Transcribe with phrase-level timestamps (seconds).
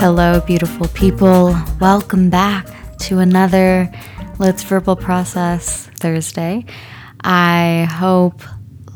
[0.00, 1.56] Hello, beautiful people.
[1.80, 2.68] Welcome back
[3.00, 3.90] to another
[4.38, 6.66] Let's Verbal Process Thursday.
[7.24, 8.42] I hope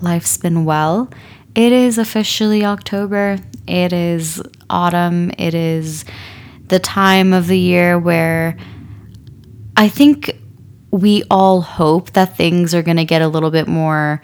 [0.01, 1.11] life's been well.
[1.57, 3.38] It is officially October.
[3.66, 5.33] It is autumn.
[5.38, 6.05] It is
[6.69, 8.57] the time of the year where
[9.77, 10.39] I think
[10.93, 14.23] we all hope that things are going to get a little bit more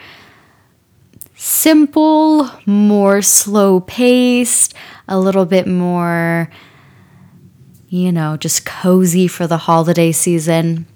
[1.35, 4.75] simple, more slow paced,
[5.09, 6.49] a little bit more
[7.89, 10.87] you know, just cozy for the holiday season.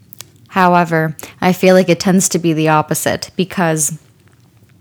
[0.48, 3.98] However, I feel like it tends to be the opposite because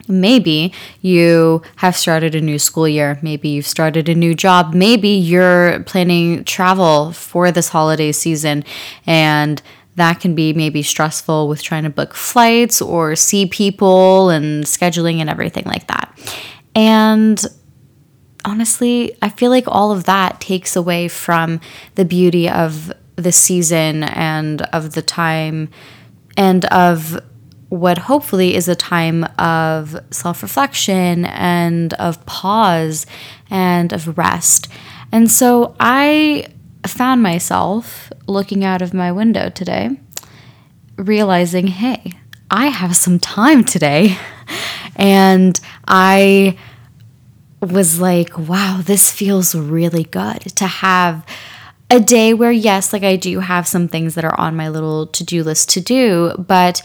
[0.07, 5.09] maybe you have started a new school year, maybe you've started a new job, maybe
[5.09, 8.63] you're planning travel for this holiday season
[9.07, 9.61] and
[9.95, 15.19] that can be maybe stressful with trying to book flights or see people and scheduling
[15.19, 16.17] and everything like that.
[16.75, 17.43] And
[18.45, 21.59] honestly, I feel like all of that takes away from
[21.95, 25.69] the beauty of the season and of the time
[26.37, 27.19] and of
[27.69, 33.05] what hopefully is a time of self reflection and of pause
[33.49, 34.67] and of rest.
[35.11, 36.47] And so I
[36.85, 39.91] found myself looking out of my window today,
[40.97, 42.13] realizing, hey,
[42.49, 44.17] I have some time today.
[44.97, 45.57] And
[45.87, 46.57] I
[47.61, 51.25] was like, wow, this feels really good to have
[51.89, 55.07] a day where, yes, like I do have some things that are on my little
[55.07, 56.81] to do list to do, but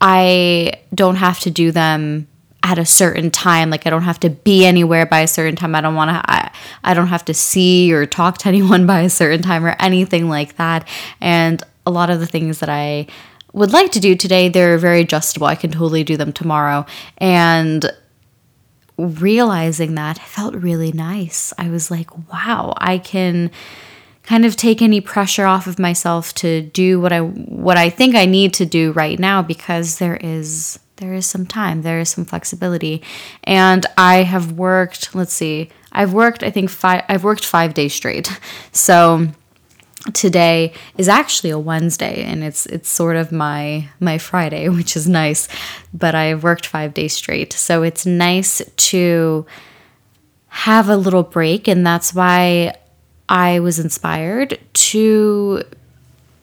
[0.00, 2.28] I don't have to do them
[2.62, 3.70] at a certain time.
[3.70, 5.74] Like i don't have to be anywhere by a certain time.
[5.74, 6.50] I don't want to I,
[6.84, 10.28] I don't have to see or talk to anyone by a certain time or anything
[10.28, 10.86] like that.
[11.20, 13.06] And a lot of the things that i
[13.54, 15.46] would like to do today they're very adjustable.
[15.46, 16.84] I can totally do them tomorrow.
[17.16, 17.90] And
[18.98, 21.54] realizing that felt really nice.
[21.56, 23.50] I was like, wow, I can
[24.24, 28.14] kind of take any pressure off of myself to do what I what I think
[28.14, 32.10] I need to do right now because there is there is some time, there is
[32.10, 33.02] some flexibility.
[33.44, 37.94] And I have worked, let's see, I've worked I think 5 I've worked 5 days
[37.94, 38.28] straight.
[38.72, 39.28] So
[40.14, 45.08] today is actually a Wednesday and it's it's sort of my my Friday, which is
[45.08, 45.48] nice,
[45.92, 47.52] but I've worked 5 days straight.
[47.52, 49.46] So it's nice to
[50.48, 52.74] have a little break and that's why
[53.28, 55.62] I was inspired to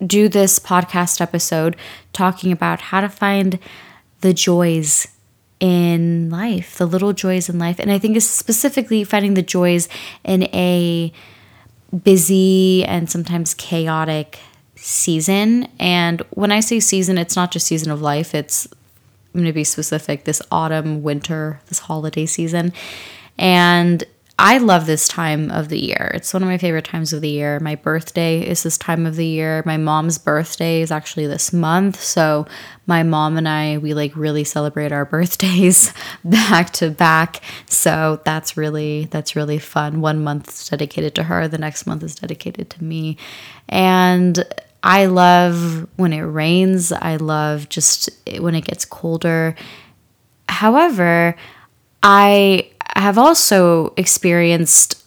[0.06, 1.76] do this podcast episode
[2.14, 3.60] talking about how to find
[4.22, 5.08] the joys
[5.60, 7.80] in life, the little joys in life.
[7.80, 9.88] And I think it's specifically finding the joys
[10.24, 11.12] in a
[12.04, 14.40] busy and sometimes chaotic
[14.76, 15.68] season.
[15.80, 18.68] And when I say season, it's not just season of life, it's
[19.34, 22.72] I'm going to be specific this autumn, winter, this holiday season.
[23.38, 24.04] And
[24.38, 26.12] I love this time of the year.
[26.14, 27.58] It's one of my favorite times of the year.
[27.62, 29.64] My birthday is this time of the year.
[29.66, 32.02] My mom's birthday is actually this month.
[32.02, 32.46] So
[32.86, 35.94] my mom and I, we like really celebrate our birthdays
[36.26, 37.42] back to back.
[37.68, 40.02] So that's really that's really fun.
[40.02, 43.18] One month is dedicated to her, the next month is dedicated to me.
[43.70, 44.44] And
[44.84, 46.92] I love when it rains.
[46.92, 48.10] I love just
[48.40, 49.56] when it gets colder.
[50.50, 51.38] However,
[52.04, 55.04] I have also experienced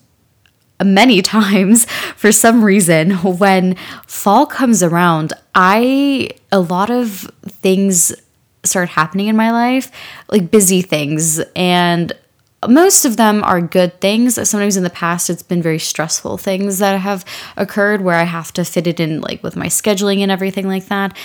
[0.82, 3.75] many times for some reason when
[4.06, 8.15] fall comes around i a lot of things
[8.65, 9.91] start happening in my life
[10.31, 12.12] like busy things and
[12.66, 14.34] most of them are good things.
[14.49, 17.25] Sometimes in the past it's been very stressful things that have
[17.56, 20.87] occurred where i have to fit it in like with my scheduling and everything like
[20.87, 21.16] that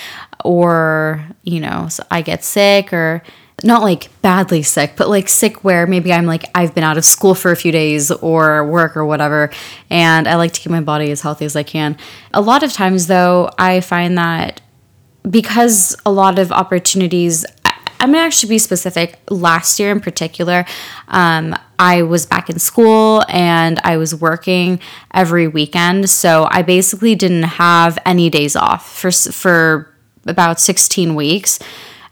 [0.45, 3.24] or you know so i get sick or
[3.62, 7.06] not like badly sick, but like sick where maybe I'm like, I've been out of
[7.06, 9.52] school for a few days or work or whatever,
[9.90, 11.97] and I like to keep my body as healthy as I can.
[12.34, 14.62] A lot of times, though, I find that
[15.30, 17.46] because a lot of opportunities,
[18.00, 19.19] I'm gonna actually be specific.
[19.30, 20.66] Last year in particular,
[21.08, 24.80] um, I was back in school and I was working
[25.13, 29.89] every weekend, so I basically didn't have any days off for for
[30.25, 31.60] about 16 weeks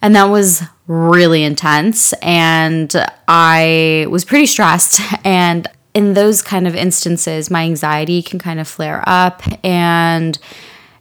[0.02, 2.14] and that was really intense.
[2.22, 2.94] And
[3.28, 5.00] I was pretty stressed.
[5.24, 10.38] And in those kind of instances, my anxiety can kind of flare up and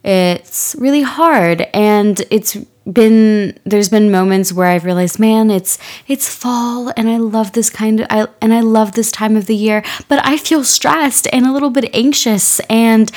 [0.03, 1.63] it's really hard.
[1.73, 2.57] And it's
[2.91, 7.71] been there's been moments where I've realized, man, it's it's fall and I love this
[7.71, 11.29] kind of I and I love this time of the year, but I feel stressed
[11.33, 13.11] and a little bit anxious and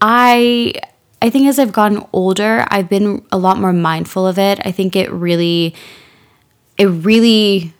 [0.00, 0.74] I
[1.22, 4.58] I think as I've gotten older, I've been a lot more mindful of it.
[4.64, 5.72] I think it really,
[6.82, 7.72] it really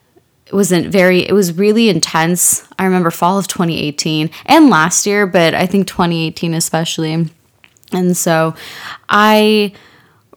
[0.53, 2.67] wasn't very it was really intense.
[2.79, 7.29] I remember fall of 2018 and last year but i think 2018 especially.
[7.93, 8.55] And so
[9.09, 9.73] i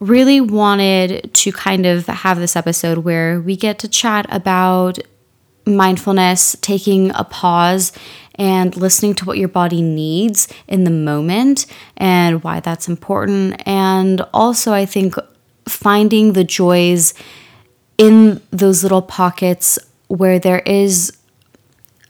[0.00, 4.98] really wanted to kind of have this episode where we get to chat about
[5.64, 7.92] mindfulness taking a pause
[8.34, 11.66] and listening to what your body needs in the moment
[11.96, 13.62] and why that's important.
[13.64, 15.14] And also i think
[15.68, 17.14] finding the joys
[17.98, 19.78] in those little pockets
[20.08, 21.16] where there is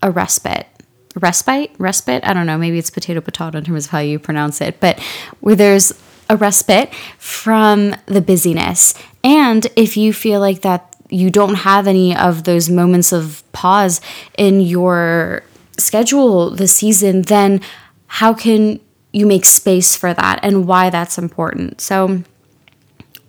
[0.03, 0.67] a respite.
[1.15, 1.71] Respite?
[1.79, 2.25] Respite?
[2.25, 2.59] I don't know.
[2.59, 5.01] Maybe it's potato potato in terms of how you pronounce it but
[5.41, 5.93] where there's
[6.29, 8.95] a respite from the busyness.
[9.25, 14.01] And if you feel like that you don't have any of those moments of pause
[14.37, 15.43] in your
[15.79, 17.61] schedule this season then
[18.07, 18.81] how can
[19.13, 21.81] you make space for that and why that's important?
[21.81, 22.23] So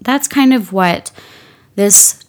[0.01, 1.11] that's kind of what
[1.75, 2.23] this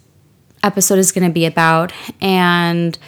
[0.63, 1.93] episode is going to be about.
[2.21, 2.99] And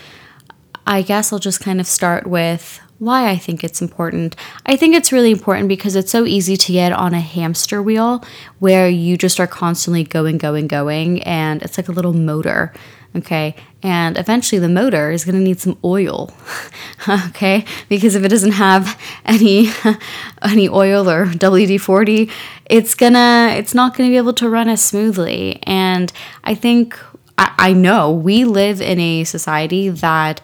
[0.87, 4.37] I guess I'll just kind of start with why I think it's important.
[4.67, 8.23] I think it's really important because it's so easy to get on a hamster wheel
[8.59, 12.75] where you just are constantly going, going, going, and it's like a little motor.
[13.17, 13.57] Okay.
[13.83, 16.33] And eventually the motor is going to need some oil.
[17.09, 17.65] okay.
[17.89, 19.71] Because if it doesn't have any,
[20.43, 22.31] any oil or WD 40,
[22.67, 25.59] it's gonna, it's not going to be able to run as smoothly.
[25.65, 26.13] And
[26.45, 26.97] I think
[27.41, 30.41] I, I know we live in a society that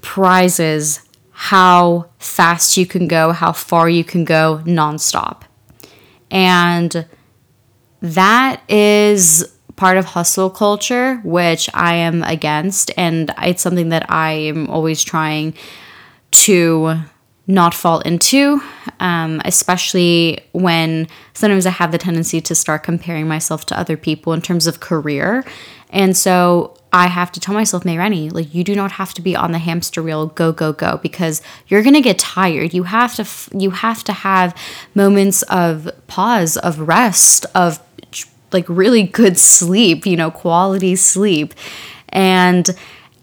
[0.00, 1.00] prizes
[1.30, 5.42] how fast you can go, how far you can go nonstop.
[6.30, 7.06] And
[8.00, 12.90] that is part of hustle culture, which I am against.
[12.96, 15.54] And it's something that I am always trying
[16.30, 16.96] to
[17.46, 18.62] not fall into,
[19.00, 24.32] um, especially when sometimes I have the tendency to start comparing myself to other people
[24.32, 25.44] in terms of career.
[25.90, 29.36] And so I have to tell myself, Mayreni, like you do not have to be
[29.36, 32.72] on the hamster wheel, go, go, go, because you're gonna get tired.
[32.72, 34.56] You have to, f- you have to have
[34.94, 37.78] moments of pause, of rest, of
[38.52, 41.52] like really good sleep, you know, quality sleep.
[42.08, 42.70] And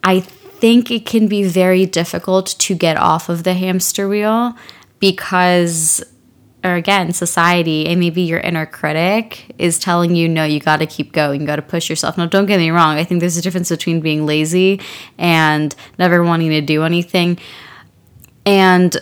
[0.03, 0.25] I
[0.61, 4.55] think it can be very difficult to get off of the hamster wheel
[4.99, 6.03] because
[6.63, 10.85] or again society and maybe your inner critic is telling you no you got to
[10.85, 11.41] keep going.
[11.41, 12.17] You got to push yourself.
[12.17, 12.97] Now don't get me wrong.
[12.97, 14.79] I think there's a difference between being lazy
[15.17, 17.39] and never wanting to do anything
[18.45, 18.95] and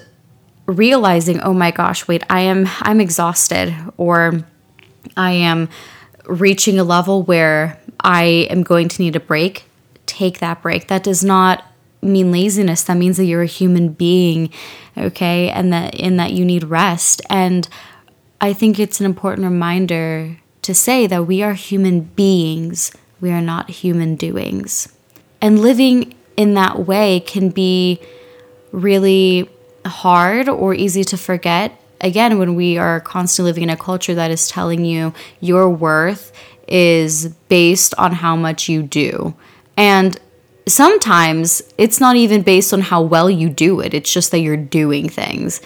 [0.65, 4.45] realizing oh my gosh wait i am i'm exhausted or
[5.17, 5.67] i am
[6.25, 9.69] reaching a level where i am going to need a break
[10.09, 10.88] take that break.
[10.88, 11.63] That does not
[12.01, 12.83] mean laziness.
[12.83, 14.50] That means that you're a human being,
[14.97, 15.50] okay?
[15.50, 17.21] And that in that you need rest.
[17.29, 17.67] And
[18.41, 22.91] I think it's an important reminder to say that we are human beings.
[23.21, 24.88] We are not human doings.
[25.41, 28.00] And living in that way can be
[28.71, 29.50] really
[29.85, 31.81] hard or easy to forget.
[32.01, 36.31] Again, when we are constantly living in a culture that is telling you your worth
[36.67, 39.33] is based on how much you do.
[39.80, 40.20] And
[40.68, 44.58] sometimes it's not even based on how well you do it, it's just that you're
[44.58, 45.62] doing things.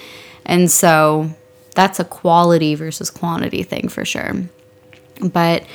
[0.46, 1.32] And so
[1.74, 4.36] that's a quality versus quantity thing for sure.
[5.20, 5.66] But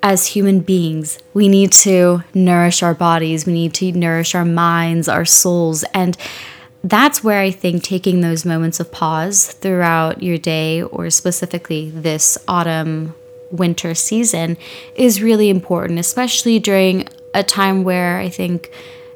[0.00, 5.08] as human beings, we need to nourish our bodies, we need to nourish our minds,
[5.08, 5.82] our souls.
[5.92, 6.16] And
[6.84, 12.38] that's where I think taking those moments of pause throughout your day, or specifically this
[12.46, 13.16] autumn
[13.50, 14.56] winter season,
[14.94, 18.70] is really important, especially during a time where I think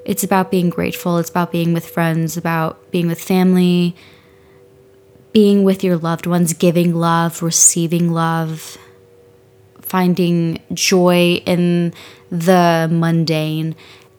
[0.04, 3.94] it's about being grateful, it's about being with friends, about being with family,
[5.32, 8.76] being with your loved ones, giving love, receiving love,
[9.80, 11.94] finding joy in
[12.30, 13.76] the mundane.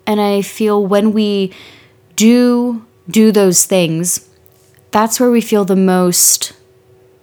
[0.07, 1.53] And I feel when we
[2.15, 4.29] do do those things,
[4.91, 6.53] that's where we feel the most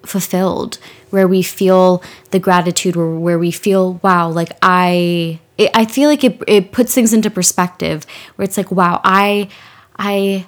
[0.05, 0.79] fulfilled,
[1.11, 6.09] where we feel the gratitude, where, where we feel, wow, like I it, I feel
[6.09, 9.49] like it, it puts things into perspective where it's like, wow, I,
[9.97, 10.47] I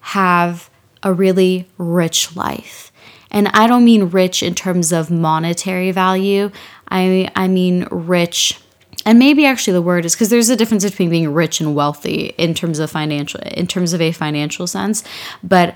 [0.00, 0.70] have
[1.02, 2.92] a really rich life.
[3.30, 6.50] And I don't mean rich in terms of monetary value.
[6.88, 8.60] I, I mean rich
[9.08, 12.34] and maybe actually the word is because there's a difference between being rich and wealthy
[12.36, 15.02] in terms of financial in terms of a financial sense
[15.42, 15.74] but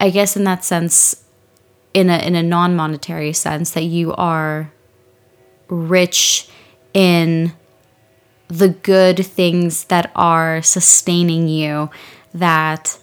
[0.00, 1.24] i guess in that sense
[1.94, 4.70] in a in a non-monetary sense that you are
[5.68, 6.48] rich
[6.92, 7.52] in
[8.48, 11.90] the good things that are sustaining you
[12.34, 12.98] that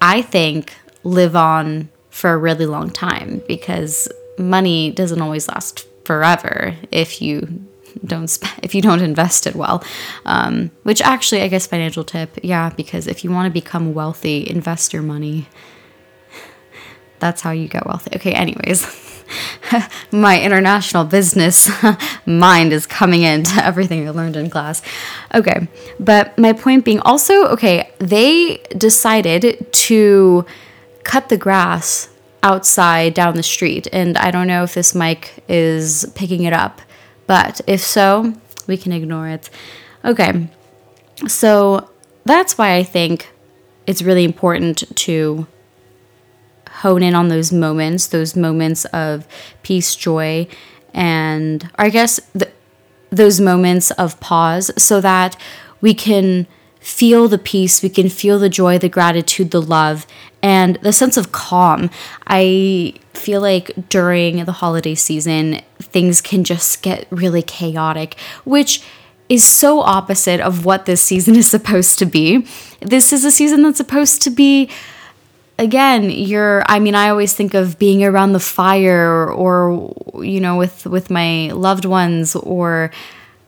[0.00, 6.76] I think live on for a really long time because money doesn't always last forever
[6.90, 7.66] if you
[8.04, 9.82] don't if you don't invest it well.
[10.24, 14.48] Um, which actually i guess financial tip yeah because if you want to become wealthy
[14.48, 15.48] invest your money.
[17.18, 18.10] That's how you get wealthy.
[18.16, 18.86] Okay anyways
[20.12, 21.70] my international business
[22.26, 24.82] mind is coming into everything I learned in class.
[25.34, 25.68] Okay,
[26.00, 30.46] but my point being also, okay, they decided to
[31.04, 32.08] cut the grass
[32.42, 33.88] outside down the street.
[33.92, 36.80] And I don't know if this mic is picking it up,
[37.26, 38.34] but if so,
[38.66, 39.50] we can ignore it.
[40.04, 40.48] Okay,
[41.26, 41.90] so
[42.24, 43.32] that's why I think
[43.86, 45.46] it's really important to
[46.78, 49.26] hone in on those moments, those moments of
[49.62, 50.46] peace, joy,
[50.94, 52.52] and I guess th-
[53.10, 55.36] those moments of pause so that
[55.80, 56.46] we can
[56.80, 60.06] feel the peace, we can feel the joy, the gratitude, the love,
[60.42, 61.90] and the sense of calm.
[62.26, 68.82] I feel like during the holiday season, things can just get really chaotic, which
[69.28, 72.46] is so opposite of what this season is supposed to be.
[72.80, 74.70] This is a season that's supposed to be
[75.58, 80.56] again you're i mean i always think of being around the fire or you know
[80.56, 82.90] with with my loved ones or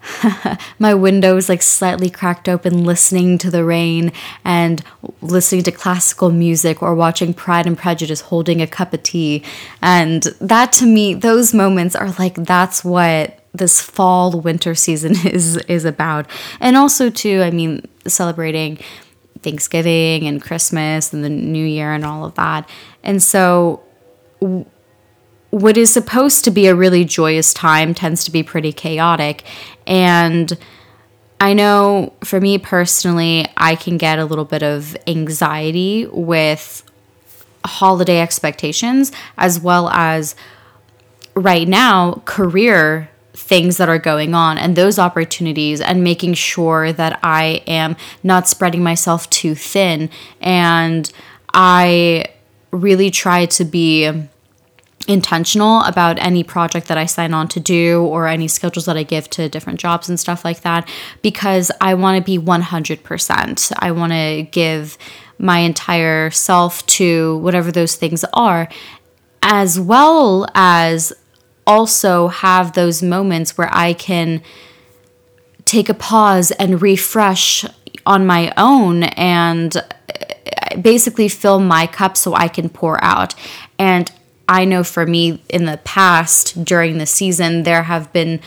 [0.78, 4.12] my windows like slightly cracked open listening to the rain
[4.44, 4.82] and
[5.20, 9.42] listening to classical music or watching pride and prejudice holding a cup of tea.
[9.82, 15.56] And that to me those moments are like that's what this fall winter season is
[15.58, 16.26] is about.
[16.60, 18.78] And also too i mean celebrating
[19.42, 22.68] Thanksgiving and Christmas and the New Year and all of that.
[23.02, 23.82] And so,
[25.50, 29.44] what is supposed to be a really joyous time tends to be pretty chaotic.
[29.86, 30.56] And
[31.40, 36.84] I know for me personally, I can get a little bit of anxiety with
[37.64, 40.34] holiday expectations as well as
[41.34, 47.18] right now career things that are going on and those opportunities and making sure that
[47.22, 50.10] I am not spreading myself too thin.
[50.40, 51.10] And
[51.54, 52.26] I
[52.70, 54.10] really try to be
[55.08, 59.02] intentional about any project that I sign on to do or any schedules that I
[59.02, 60.88] give to different jobs and stuff like that
[61.22, 63.72] because I want to be 100%.
[63.78, 64.98] I want to give
[65.38, 68.68] my entire self to whatever those things are
[69.42, 71.12] as well as
[71.70, 74.42] also have those moments where I can
[75.64, 77.64] take a pause and refresh
[78.04, 83.36] on my own and uh, basically fill my cup so I can pour out.
[83.78, 84.10] And
[84.48, 88.40] I know for me in the past during the season, there have been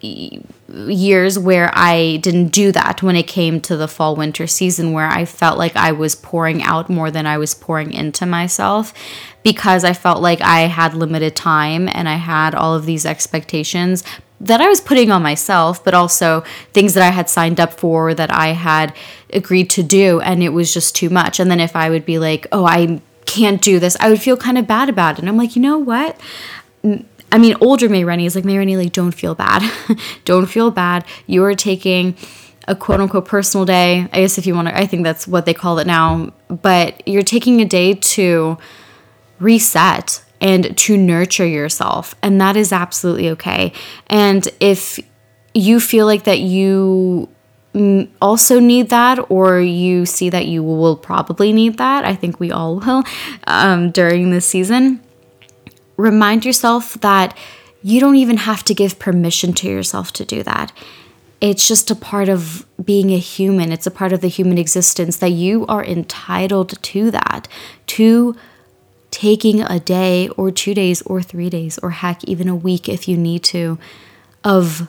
[0.00, 5.06] years where I didn't do that when it came to the fall winter season, where
[5.06, 8.92] I felt like I was pouring out more than I was pouring into myself
[9.42, 14.04] because I felt like I had limited time and I had all of these expectations
[14.40, 18.14] that I was putting on myself, but also things that I had signed up for
[18.14, 18.94] that I had
[19.32, 21.40] agreed to do, and it was just too much.
[21.40, 24.36] And then if I would be like, oh, I can't do this, I would feel
[24.36, 25.20] kind of bad about it.
[25.20, 26.18] And I'm like, you know what?
[27.30, 29.62] I mean, older May Rennie is like, May Rennie, like, don't feel bad.
[30.24, 31.04] don't feel bad.
[31.26, 32.16] You are taking
[32.66, 34.08] a quote unquote personal day.
[34.12, 36.32] I guess if you want to, I think that's what they call it now.
[36.48, 38.56] But you're taking a day to
[39.40, 42.14] reset and to nurture yourself.
[42.22, 43.72] And that is absolutely okay.
[44.06, 45.00] And if
[45.54, 47.28] you feel like that you
[48.20, 52.50] also need that or you see that you will probably need that i think we
[52.50, 53.04] all will
[53.46, 55.00] um, during this season
[55.98, 57.36] remind yourself that
[57.82, 60.72] you don't even have to give permission to yourself to do that.
[61.40, 63.70] It's just a part of being a human.
[63.70, 67.46] It's a part of the human existence that you are entitled to that,
[67.88, 68.34] to
[69.10, 73.08] taking a day or two days or three days or heck, even a week if
[73.08, 73.78] you need to,
[74.44, 74.88] of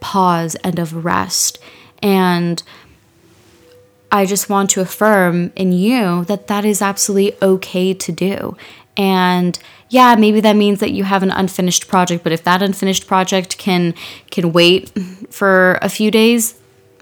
[0.00, 1.58] pause and of rest.
[2.02, 2.62] And
[4.12, 8.56] I just want to affirm in you that that is absolutely okay to do.
[8.96, 13.06] And yeah, maybe that means that you have an unfinished project, but if that unfinished
[13.06, 13.94] project can
[14.30, 14.92] can wait
[15.30, 16.59] for a few days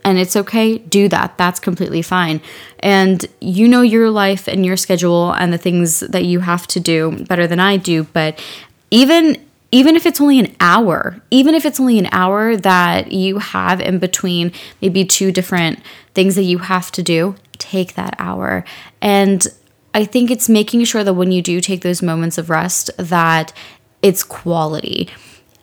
[0.09, 1.37] and it's okay, do that.
[1.37, 2.41] That's completely fine.
[2.79, 6.81] And you know your life and your schedule and the things that you have to
[6.81, 8.43] do better than I do, but
[8.91, 9.37] even
[9.71, 13.83] even if it's only an hour, even if it's only an hour that you have
[13.83, 14.51] in between
[14.81, 15.79] maybe two different
[16.15, 18.65] things that you have to do, take that hour.
[19.03, 19.47] And
[19.93, 23.53] I think it's making sure that when you do take those moments of rest that
[24.01, 25.11] it's quality.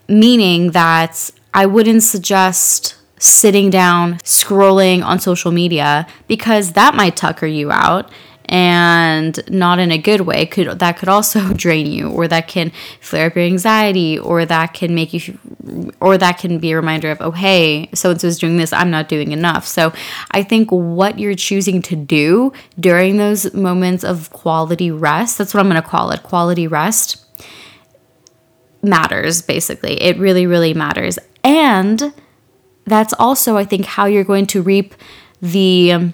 [0.07, 7.47] Meaning that I wouldn't suggest sitting down scrolling on social media because that might tucker
[7.47, 8.11] you out
[8.47, 10.45] and not in a good way.
[10.45, 14.73] Could that could also drain you or that can flare up your anxiety or that
[14.73, 15.39] can make you
[15.99, 18.71] or that can be a reminder of oh hey so and so is doing this.
[18.71, 19.65] I'm not doing enough.
[19.65, 19.93] So
[20.31, 25.59] i think what you're choosing to do during those moments of quality rest that's what
[25.59, 27.25] i'm going to call it quality rest
[28.83, 30.01] matters basically.
[30.01, 31.19] It really really matters.
[31.43, 32.13] And
[32.85, 34.95] that's also i think how you're going to reap
[35.41, 36.13] the um,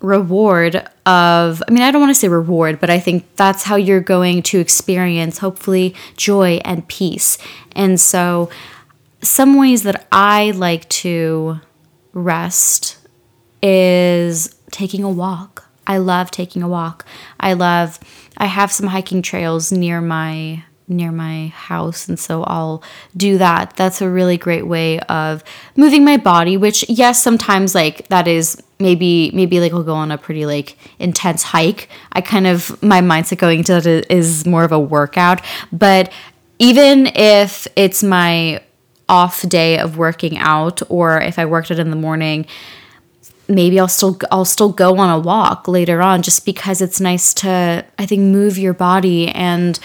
[0.00, 3.76] reward of i mean i don't want to say reward but i think that's how
[3.76, 7.38] you're going to experience hopefully joy and peace.
[7.72, 8.50] And so
[9.22, 11.60] some ways that i like to
[12.12, 12.98] rest
[13.62, 15.68] is taking a walk.
[15.86, 17.04] I love taking a walk.
[17.38, 17.98] I love
[18.36, 22.82] i have some hiking trails near my near my house and so I'll
[23.16, 23.76] do that.
[23.76, 25.42] That's a really great way of
[25.76, 30.10] moving my body, which yes, sometimes like that is maybe maybe like I'll go on
[30.10, 31.88] a pretty like intense hike.
[32.12, 35.40] I kind of my mindset going into that is more of a workout,
[35.72, 36.12] but
[36.58, 38.60] even if it's my
[39.08, 42.46] off day of working out or if I worked out in the morning,
[43.48, 47.34] maybe I'll still I'll still go on a walk later on just because it's nice
[47.34, 49.78] to I think move your body and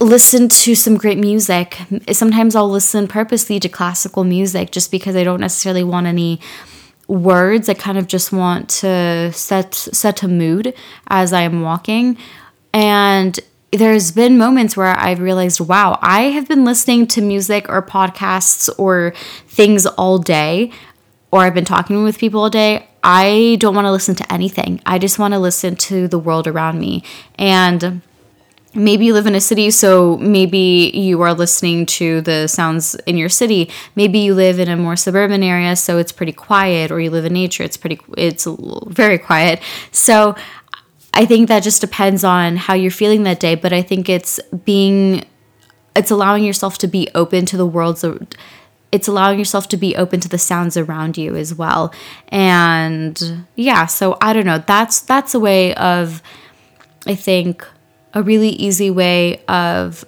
[0.00, 1.78] listen to some great music.
[2.12, 6.40] Sometimes I'll listen purposely to classical music just because I don't necessarily want any
[7.06, 7.68] words.
[7.68, 10.74] I kind of just want to set set a mood
[11.08, 12.16] as I am walking.
[12.72, 13.38] And
[13.72, 18.70] there's been moments where I've realized, wow, I have been listening to music or podcasts
[18.78, 19.14] or
[19.46, 20.70] things all day,
[21.30, 22.88] or I've been talking with people all day.
[23.02, 24.80] I don't want to listen to anything.
[24.86, 27.02] I just want to listen to the world around me.
[27.36, 28.00] And
[28.74, 33.16] maybe you live in a city so maybe you are listening to the sounds in
[33.16, 33.70] your city.
[33.94, 37.24] Maybe you live in a more suburban area so it's pretty quiet or you live
[37.24, 38.46] in nature it's pretty it's
[38.86, 39.60] very quiet.
[39.92, 40.34] So
[41.16, 44.40] i think that just depends on how you're feeling that day but i think it's
[44.64, 45.24] being
[45.94, 48.04] it's allowing yourself to be open to the world's
[48.94, 51.92] it's allowing yourself to be open to the sounds around you as well.
[52.28, 56.22] And yeah so i don't know that's that's a way of
[57.06, 57.66] i think
[58.14, 60.04] a really easy way of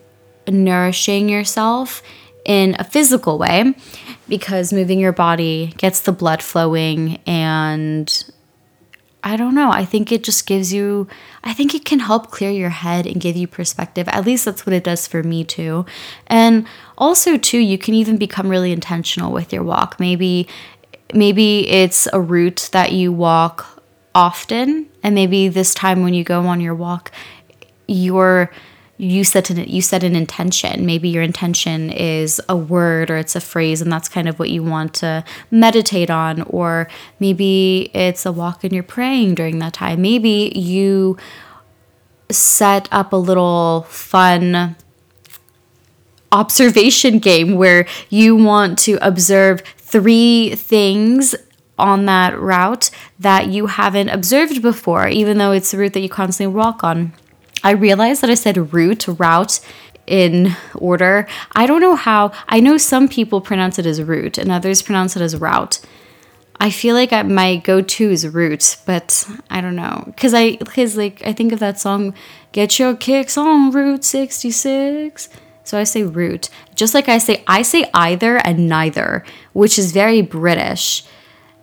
[0.49, 2.03] nourishing yourself
[2.45, 3.75] in a physical way
[4.29, 8.25] because moving your body gets the blood flowing and
[9.27, 9.73] I don't know.
[9.73, 11.09] I think it just gives you,
[11.43, 14.07] I think it can help clear your head and give you perspective.
[14.13, 15.85] At least that's what it does for me too.
[16.29, 16.65] And
[16.97, 19.99] also, too, you can even become really intentional with your walk.
[19.99, 20.47] Maybe,
[21.13, 23.83] maybe it's a route that you walk
[24.15, 24.89] often.
[25.03, 27.11] And maybe this time when you go on your walk,
[27.87, 28.51] your
[28.99, 30.87] you set an you set an intention.
[30.87, 34.51] Maybe your intention is a word or it's a phrase, and that's kind of what
[34.51, 36.43] you want to meditate on.
[36.43, 36.89] Or
[37.21, 40.01] maybe it's a walk and you're praying during that time.
[40.01, 41.17] Maybe you
[42.31, 44.77] set up a little fun
[46.33, 51.35] observation game where you want to observe three things
[51.79, 56.09] on that route that you haven't observed before, even though it's a route that you
[56.09, 57.13] constantly walk on.
[57.63, 59.61] I realized that I said route, route
[60.07, 61.27] in order.
[61.53, 62.33] I don't know how.
[62.49, 65.81] I know some people pronounce it as route and others pronounce it as route.
[66.59, 70.97] I feel like I, my go-to is route, but I don't know because I because
[70.97, 72.15] like I think of that song,
[72.53, 75.29] "Get Your Kicks on Route 66."
[75.65, 79.93] So I say route, just like I say I say either and neither, which is
[79.93, 81.05] very British.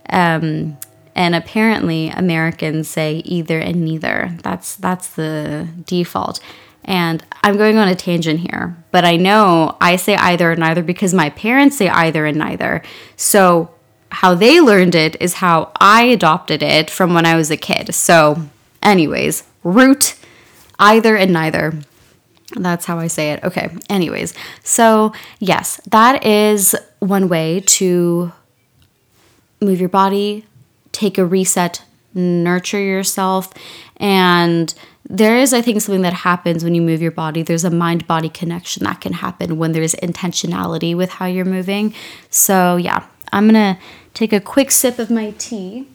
[0.09, 0.77] Um,
[1.15, 4.37] and apparently Americans say either and neither.
[4.43, 6.39] That's that's the default.
[6.85, 10.83] And I'm going on a tangent here, but I know I say either and neither
[10.83, 12.81] because my parents say either and neither.
[13.15, 13.73] So
[14.13, 17.95] how they learned it is how I adopted it from when I was a kid.
[17.95, 18.49] So,
[18.81, 20.15] anyways, root
[20.77, 21.73] either and neither.
[22.55, 23.43] That's how I say it.
[23.43, 23.69] Okay.
[23.89, 28.31] Anyways, so yes, that is one way to
[29.61, 30.45] move your body,
[30.93, 33.51] take a reset, nurture yourself.
[33.97, 34.73] And
[35.09, 37.43] there is, I think, something that happens when you move your body.
[37.43, 41.93] There's a mind body connection that can happen when there's intentionality with how you're moving.
[42.29, 43.77] So, yeah, I'm to
[44.13, 45.87] take a quick sip of my tea.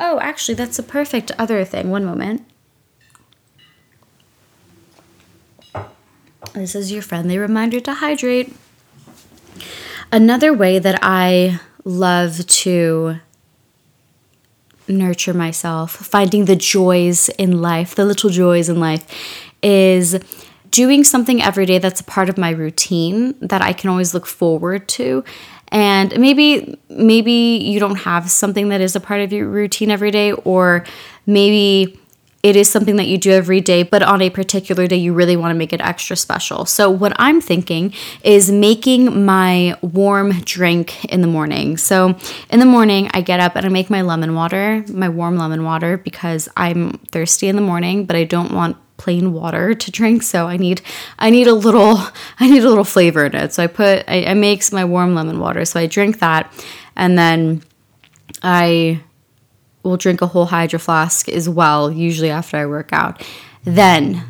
[0.00, 1.90] Oh, actually, that's a perfect other thing.
[1.90, 2.44] One moment.
[6.54, 8.54] This is your friendly reminder to hydrate.
[10.10, 13.20] Another way that I love to
[14.88, 19.06] nurture myself, finding the joys in life, the little joys in life,
[19.62, 20.18] is
[20.70, 24.26] doing something every day that's a part of my routine that I can always look
[24.26, 25.24] forward to.
[25.68, 30.10] And maybe maybe you don't have something that is a part of your routine every
[30.10, 30.84] day or
[31.26, 31.98] maybe
[32.42, 35.36] it is something that you do every day, but on a particular day, you really
[35.36, 36.64] want to make it extra special.
[36.64, 41.76] So, what I'm thinking is making my warm drink in the morning.
[41.76, 42.16] So,
[42.50, 45.64] in the morning, I get up and I make my lemon water, my warm lemon
[45.64, 50.24] water, because I'm thirsty in the morning, but I don't want plain water to drink
[50.24, 50.82] so i need
[51.20, 51.98] i need a little
[52.40, 55.14] i need a little flavor in it so i put i, I make my warm
[55.14, 56.52] lemon water so i drink that
[56.96, 57.62] and then
[58.42, 59.00] i
[59.88, 63.24] will drink a whole hydro flask as well, usually after I work out.
[63.64, 64.22] Then,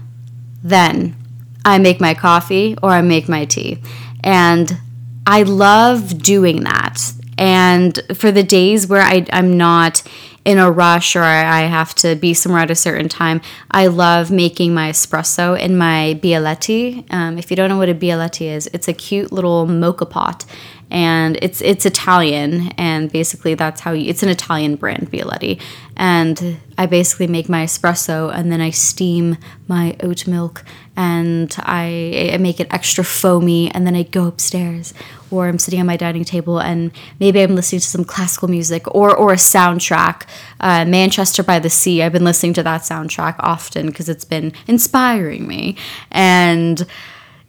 [0.62, 1.16] then
[1.64, 3.78] I make my coffee or I make my tea.
[4.24, 4.78] And
[5.26, 7.12] I love doing that.
[7.36, 10.02] And for the days where I, I'm not
[10.44, 14.30] in a rush or I have to be somewhere at a certain time, I love
[14.30, 17.04] making my espresso in my Bialetti.
[17.12, 20.46] Um, if you don't know what a Bialetti is, it's a cute little moka pot
[20.90, 25.60] and it's it's Italian, and basically that's how you, it's an Italian brand, Bialetti.
[25.96, 30.64] And I basically make my espresso, and then I steam my oat milk,
[30.96, 34.94] and I, I make it extra foamy, and then I go upstairs,
[35.30, 38.86] or I'm sitting on my dining table, and maybe I'm listening to some classical music
[38.94, 40.22] or or a soundtrack.
[40.60, 42.02] Uh, Manchester by the Sea.
[42.02, 45.76] I've been listening to that soundtrack often because it's been inspiring me,
[46.10, 46.86] and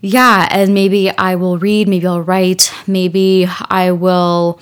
[0.02, 4.60] yeah, and maybe I will read, maybe I'll write, maybe I will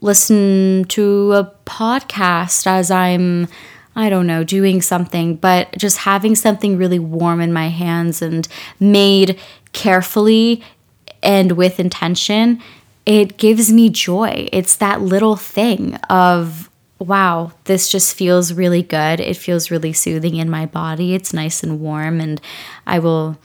[0.00, 3.48] listen to a podcast as I'm,
[3.94, 8.48] I don't know, doing something, but just having something really warm in my hands and
[8.78, 9.38] made
[9.72, 10.62] carefully
[11.22, 12.62] and with intention,
[13.04, 14.48] it gives me joy.
[14.52, 19.20] It's that little thing of, wow, this just feels really good.
[19.20, 21.14] It feels really soothing in my body.
[21.14, 22.40] It's nice and warm, and
[22.86, 23.38] I will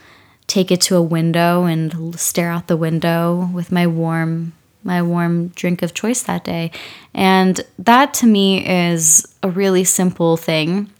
[0.47, 4.53] take it to a window and stare out the window with my warm
[4.83, 6.69] my warm drink of choice that day.
[7.11, 10.91] And that to me is a really simple thing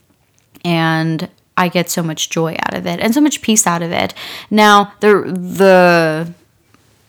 [0.63, 3.91] and I get so much joy out of it and so much peace out of
[3.91, 4.13] it.
[4.49, 6.33] Now, the the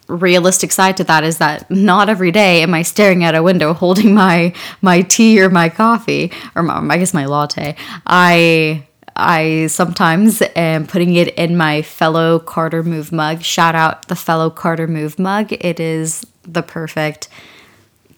[0.09, 3.73] realistic side to that is that not every day am I staring at a window
[3.73, 7.75] holding my my tea or my coffee or my, I guess my latte.
[8.07, 13.43] I I sometimes am putting it in my fellow Carter Move mug.
[13.43, 15.53] Shout out the fellow Carter Move mug.
[15.53, 17.29] It is the perfect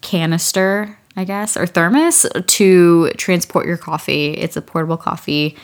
[0.01, 4.33] canister, I guess, or thermos to transport your coffee.
[4.33, 5.57] It's a portable coffee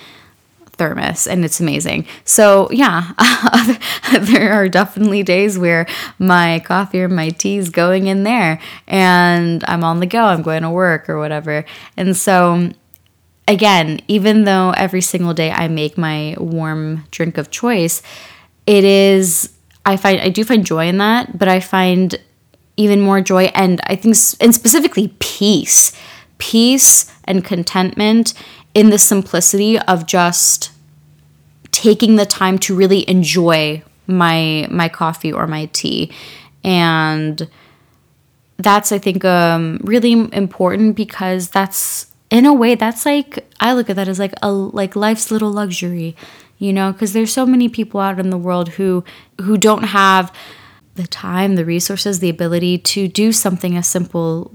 [0.77, 2.07] thermos and it's amazing.
[2.25, 3.12] So, yeah,
[4.20, 5.87] there are definitely days where
[6.18, 10.42] my coffee or my tea is going in there and I'm on the go, I'm
[10.42, 11.64] going to work or whatever.
[11.97, 12.70] And so,
[13.46, 18.02] again, even though every single day I make my warm drink of choice,
[18.66, 19.50] it is
[19.87, 22.18] I find I do find joy in that, but I find
[22.76, 25.92] even more joy and I think and specifically peace.
[26.38, 28.35] Peace and contentment
[28.74, 30.72] in the simplicity of just
[31.70, 36.12] taking the time to really enjoy my my coffee or my tea
[36.62, 37.48] and
[38.59, 43.88] that's i think um, really important because that's in a way that's like i look
[43.88, 46.16] at that as like a like life's little luxury
[46.59, 49.05] you know because there's so many people out in the world who
[49.40, 50.35] who don't have
[50.97, 54.51] the time the resources the ability to do something as simple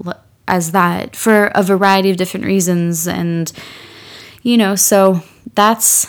[0.46, 3.50] as that for a variety of different reasons and
[4.42, 5.22] you know so
[5.54, 6.06] that's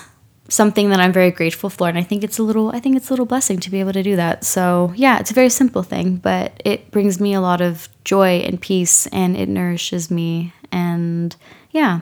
[0.49, 3.09] something that I'm very grateful for and I think it's a little I think it's
[3.09, 4.43] a little blessing to be able to do that.
[4.43, 8.39] So, yeah, it's a very simple thing, but it brings me a lot of joy
[8.39, 11.35] and peace and it nourishes me and
[11.71, 12.01] yeah.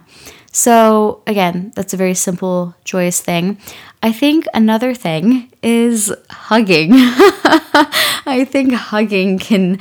[0.52, 3.60] So, again, that's a very simple, joyous thing.
[4.02, 6.92] I think another thing is hugging.
[6.94, 9.80] I think hugging can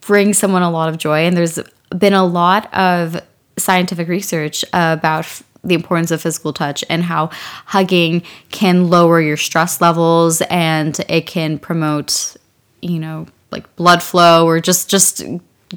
[0.00, 1.58] bring someone a lot of joy, and there's
[1.96, 3.20] been a lot of
[3.58, 7.30] scientific research about the importance of physical touch and how
[7.66, 12.36] hugging can lower your stress levels and it can promote,
[12.80, 15.22] you know, like blood flow or just just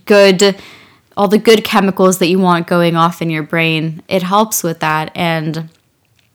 [0.05, 0.55] good
[1.17, 4.03] all the good chemicals that you want going off in your brain.
[4.07, 5.69] It helps with that and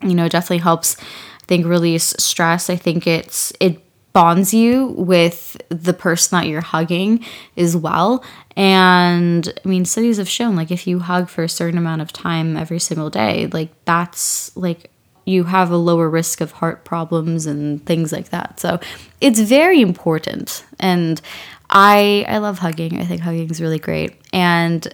[0.03, 2.71] you know, definitely helps I think release stress.
[2.71, 7.25] I think it's it bonds you with the person that you're hugging
[7.57, 8.25] as well.
[8.57, 12.13] And I mean, studies have shown like if you hug for a certain amount of
[12.13, 14.91] time every single day, like that's like
[15.27, 18.59] you have a lower risk of heart problems and things like that.
[18.59, 18.81] So
[19.21, 20.65] it's very important.
[20.81, 21.21] And
[21.71, 23.01] I I love hugging.
[23.01, 24.15] I think hugging is really great.
[24.33, 24.93] And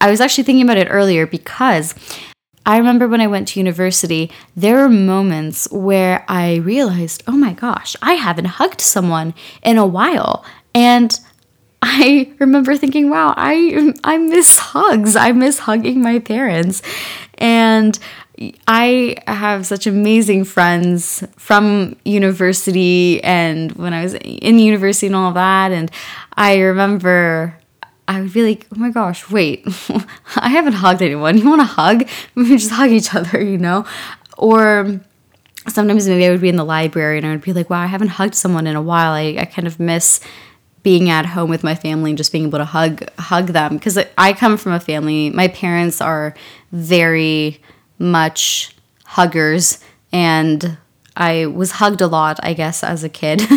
[0.00, 1.94] I was actually thinking about it earlier because
[2.66, 7.54] I remember when I went to university, there were moments where I realized, oh my
[7.54, 10.44] gosh, I haven't hugged someone in a while.
[10.74, 11.18] And
[11.80, 15.16] I remember thinking, wow, I I miss hugs.
[15.16, 16.82] I miss hugging my parents.
[17.38, 17.98] And
[18.66, 25.32] I have such amazing friends from university and when I was in university and all
[25.32, 25.72] that.
[25.72, 25.90] And
[26.36, 27.58] I remember
[28.06, 29.66] I would be like, oh my gosh, wait,
[30.36, 31.36] I haven't hugged anyone.
[31.36, 32.08] You want to hug?
[32.34, 33.84] We just hug each other, you know?
[34.36, 35.00] Or
[35.66, 37.86] sometimes maybe I would be in the library and I would be like, wow, I
[37.86, 39.12] haven't hugged someone in a while.
[39.12, 40.20] I, I kind of miss
[40.82, 43.98] being at home with my family and just being able to hug hug them because
[44.16, 45.28] I come from a family.
[45.30, 46.34] My parents are
[46.72, 47.60] very
[47.98, 49.78] much huggers
[50.12, 50.78] and
[51.16, 53.40] I was hugged a lot, I guess, as a kid.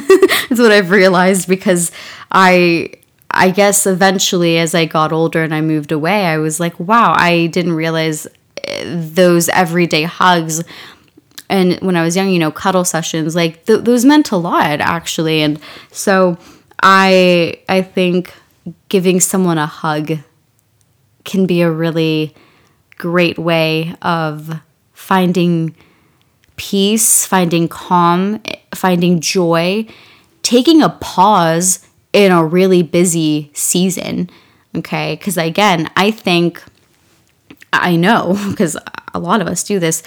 [0.50, 1.92] That's what I've realized because
[2.32, 2.92] I
[3.30, 7.14] I guess eventually, as I got older and I moved away, I was like, wow,
[7.16, 8.28] I didn't realize
[8.64, 10.64] eh, those everyday hugs.
[11.50, 14.82] And when I was young, you know, cuddle sessions, like th- those meant a lot
[14.82, 15.42] actually.
[15.42, 15.60] And
[15.92, 16.38] so
[16.82, 18.34] I, I think
[18.90, 20.14] giving someone a hug
[21.24, 22.36] can be a really
[23.02, 24.62] great way of
[24.94, 25.76] finding
[26.56, 28.40] peace, finding calm,
[28.76, 29.88] finding joy,
[30.44, 31.80] taking a pause
[32.14, 34.30] in a really busy season.
[34.78, 35.16] Okay.
[35.16, 36.64] Because again, I think,
[37.74, 38.78] I know, because
[39.16, 40.04] a lot of us do this,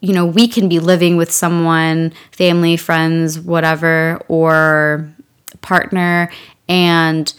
[0.00, 5.12] you know, we can be living with someone, family, friends, whatever, or
[5.60, 6.30] partner,
[6.66, 7.34] and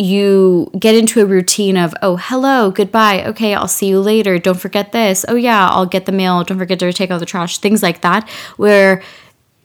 [0.00, 4.58] you get into a routine of, oh, hello, goodbye, okay, I'll see you later, don't
[4.58, 7.58] forget this, oh, yeah, I'll get the mail, don't forget to take out the trash,
[7.58, 9.02] things like that, where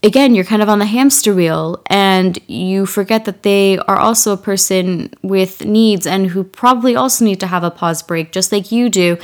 [0.04, 4.34] again, you're kind of on the hamster wheel and you forget that they are also
[4.34, 8.52] a person with needs and who probably also need to have a pause break, just
[8.52, 9.18] like you do.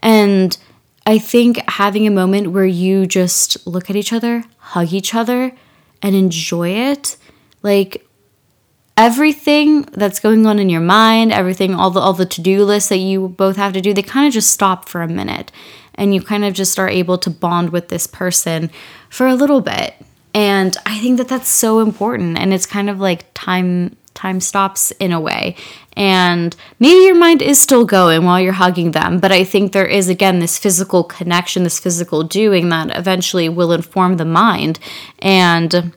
[0.00, 0.56] And
[1.06, 5.52] I think having a moment where you just look at each other, hug each other,
[6.02, 7.16] and enjoy it,
[7.62, 8.05] like
[8.96, 12.98] everything that's going on in your mind, everything, all the all the to-do lists that
[12.98, 15.52] you both have to do, they kind of just stop for a minute.
[15.94, 18.70] And you kind of just are able to bond with this person
[19.08, 19.94] for a little bit
[20.36, 24.90] and I think that that's so important and it's kind of like time time stops
[24.92, 25.56] in a way.
[25.94, 29.86] And maybe your mind is still going while you're hugging them, but I think there
[29.86, 34.78] is again this physical connection, this physical doing that eventually will inform the mind
[35.20, 35.94] and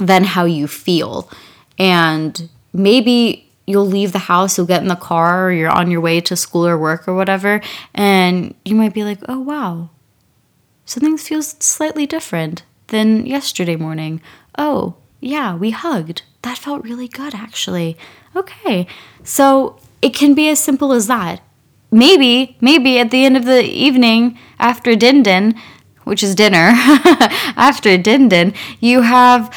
[0.00, 1.30] then how you feel.
[1.78, 6.00] And maybe you'll leave the house, you'll get in the car, or you're on your
[6.00, 7.60] way to school or work or whatever,
[7.94, 9.90] and you might be like, oh wow,
[10.84, 14.20] something feels slightly different than yesterday morning.
[14.58, 16.22] Oh, yeah, we hugged.
[16.42, 17.96] That felt really good, actually.
[18.34, 18.86] Okay.
[19.22, 21.40] So it can be as simple as that.
[21.90, 25.54] Maybe, maybe at the end of the evening after Din Din,
[26.04, 26.72] which is dinner,
[27.56, 29.54] after Din Din, you have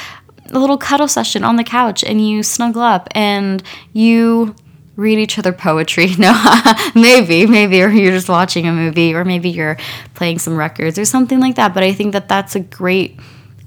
[0.51, 4.55] a little cuddle session on the couch and you snuggle up and you
[4.95, 6.07] read each other poetry.
[6.17, 6.33] No,
[6.95, 9.77] maybe, maybe, or you're just watching a movie, or maybe you're
[10.13, 11.73] playing some records or something like that.
[11.73, 13.19] But I think that that's a great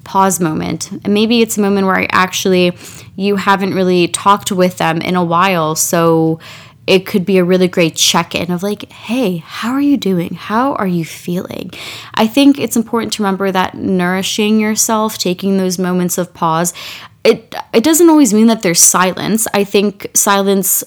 [0.04, 0.90] pause moment.
[1.04, 2.76] And maybe it's a moment where I actually
[3.16, 6.40] you haven't really talked with them in a while, so
[6.88, 10.34] it could be a really great check in of like, hey, how are you doing?
[10.34, 11.70] How are you feeling?
[12.14, 16.72] I think it's important to remember that nourishing yourself, taking those moments of pause,
[17.24, 19.46] it it doesn't always mean that there's silence.
[19.52, 20.82] I think silence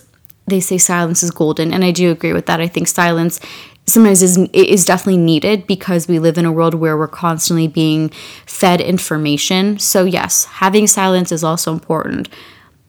[0.48, 3.40] they say silence is golden and i do agree with that i think silence
[3.86, 8.10] sometimes is is definitely needed because we live in a world where we're constantly being
[8.46, 12.28] fed information so yes having silence is also important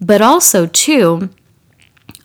[0.00, 1.28] but also too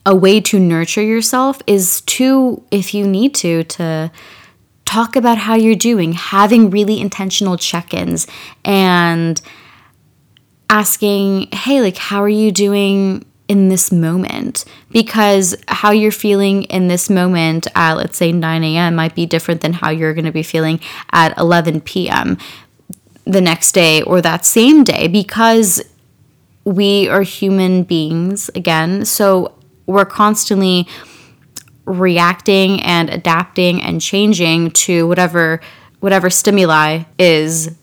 [0.08, 4.10] a way to nurture yourself is to if you need to to
[4.86, 8.26] talk about how you're doing having really intentional check-ins
[8.64, 9.42] and
[10.70, 16.88] asking hey like how are you doing in this moment because how you're feeling in
[16.88, 18.94] this moment at let's say 9 a.m.
[18.94, 20.80] might be different than how you're going to be feeling
[21.12, 22.38] at 11 p.m.
[23.26, 25.82] the next day or that same day because
[26.64, 29.04] we are human beings again.
[29.06, 29.57] So
[29.88, 30.86] we're constantly
[31.86, 35.60] reacting and adapting and changing to whatever
[36.00, 37.74] whatever stimuli is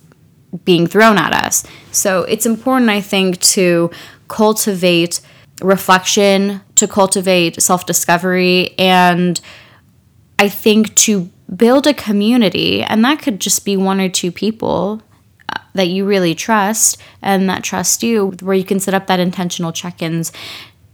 [0.63, 1.65] being thrown at us.
[1.91, 3.91] So it's important I think to
[4.29, 5.19] cultivate
[5.61, 9.41] reflection, to cultivate self discovery, and
[10.39, 15.01] I think to build a community, and that could just be one or two people
[15.49, 19.19] uh, that you really trust and that trust you, where you can set up that
[19.19, 20.31] intentional check ins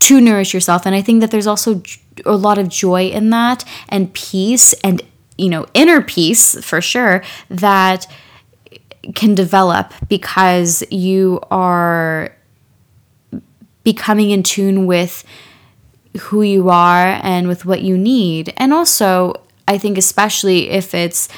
[0.01, 0.85] to nourish yourself.
[0.85, 1.81] And I think that there's also
[2.25, 5.01] a lot of joy in that and peace and,
[5.37, 8.07] you know, inner peace for sure that
[9.13, 12.35] can develop because you are
[13.83, 15.23] becoming in tune with
[16.19, 18.53] who you are and with what you need.
[18.57, 19.35] And also,
[19.67, 21.29] I think, especially if it's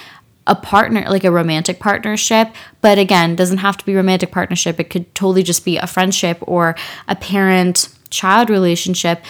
[0.47, 2.49] a partner like a romantic partnership
[2.81, 6.37] but again doesn't have to be romantic partnership it could totally just be a friendship
[6.41, 6.75] or
[7.07, 9.23] a parent child relationship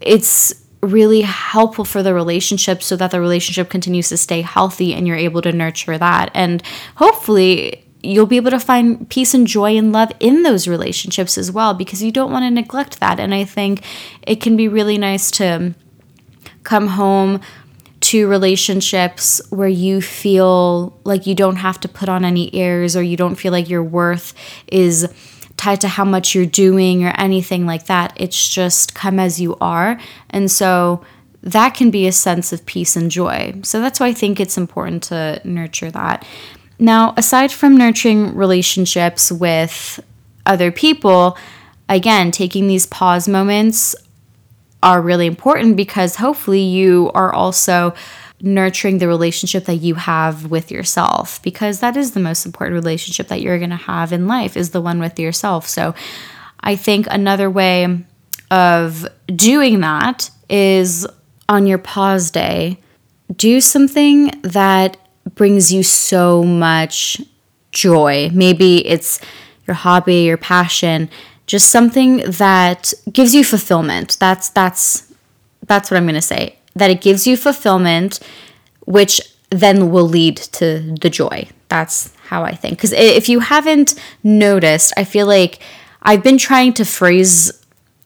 [0.00, 5.06] it's really helpful for the relationship so that the relationship continues to stay healthy and
[5.06, 6.30] you're able to nurture that.
[6.34, 6.62] And
[6.96, 11.52] hopefully you'll be able to find peace and joy and love in those relationships as
[11.52, 13.20] well because you don't want to neglect that.
[13.20, 13.84] And i think
[14.26, 15.74] it can be really nice to
[16.64, 17.40] come home
[18.00, 23.02] to relationships where you feel like you don't have to put on any airs or
[23.02, 24.34] you don't feel like your worth
[24.66, 25.08] is
[25.62, 28.12] tied to how much you're doing or anything like that.
[28.16, 29.96] It's just come as you are.
[30.30, 31.04] And so
[31.40, 33.54] that can be a sense of peace and joy.
[33.62, 36.26] So that's why I think it's important to nurture that.
[36.80, 40.00] Now, aside from nurturing relationships with
[40.46, 41.38] other people,
[41.88, 43.94] again, taking these pause moments
[44.82, 47.94] are really important because hopefully you are also
[48.42, 53.28] nurturing the relationship that you have with yourself because that is the most important relationship
[53.28, 55.68] that you're going to have in life is the one with yourself.
[55.68, 55.94] So
[56.60, 58.04] I think another way
[58.50, 61.06] of doing that is
[61.48, 62.78] on your pause day,
[63.34, 64.96] do something that
[65.34, 67.20] brings you so much
[67.70, 68.28] joy.
[68.32, 69.20] Maybe it's
[69.66, 71.08] your hobby, your passion,
[71.46, 74.16] just something that gives you fulfillment.
[74.18, 75.12] That's that's
[75.66, 76.58] that's what I'm going to say.
[76.74, 78.20] That it gives you fulfillment
[78.84, 81.48] which then will lead to the joy.
[81.68, 82.78] That's how I think.
[82.80, 85.58] Cuz if you haven't noticed, I feel like
[86.02, 87.52] I've been trying to phrase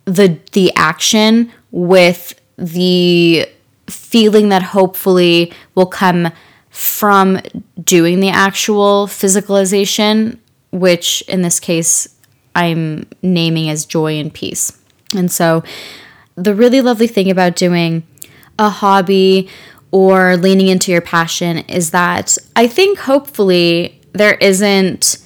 [0.04, 3.48] the the action with the
[3.88, 6.30] feeling that hopefully will come
[6.70, 7.40] from
[7.82, 10.38] doing the actual physicalization,
[10.72, 12.08] which in this case
[12.54, 14.72] I'm naming as joy and peace.
[15.14, 15.62] And so,
[16.34, 18.02] the really lovely thing about doing
[18.58, 19.48] a hobby
[19.90, 25.18] or leaning into your passion is that I think hopefully there isn't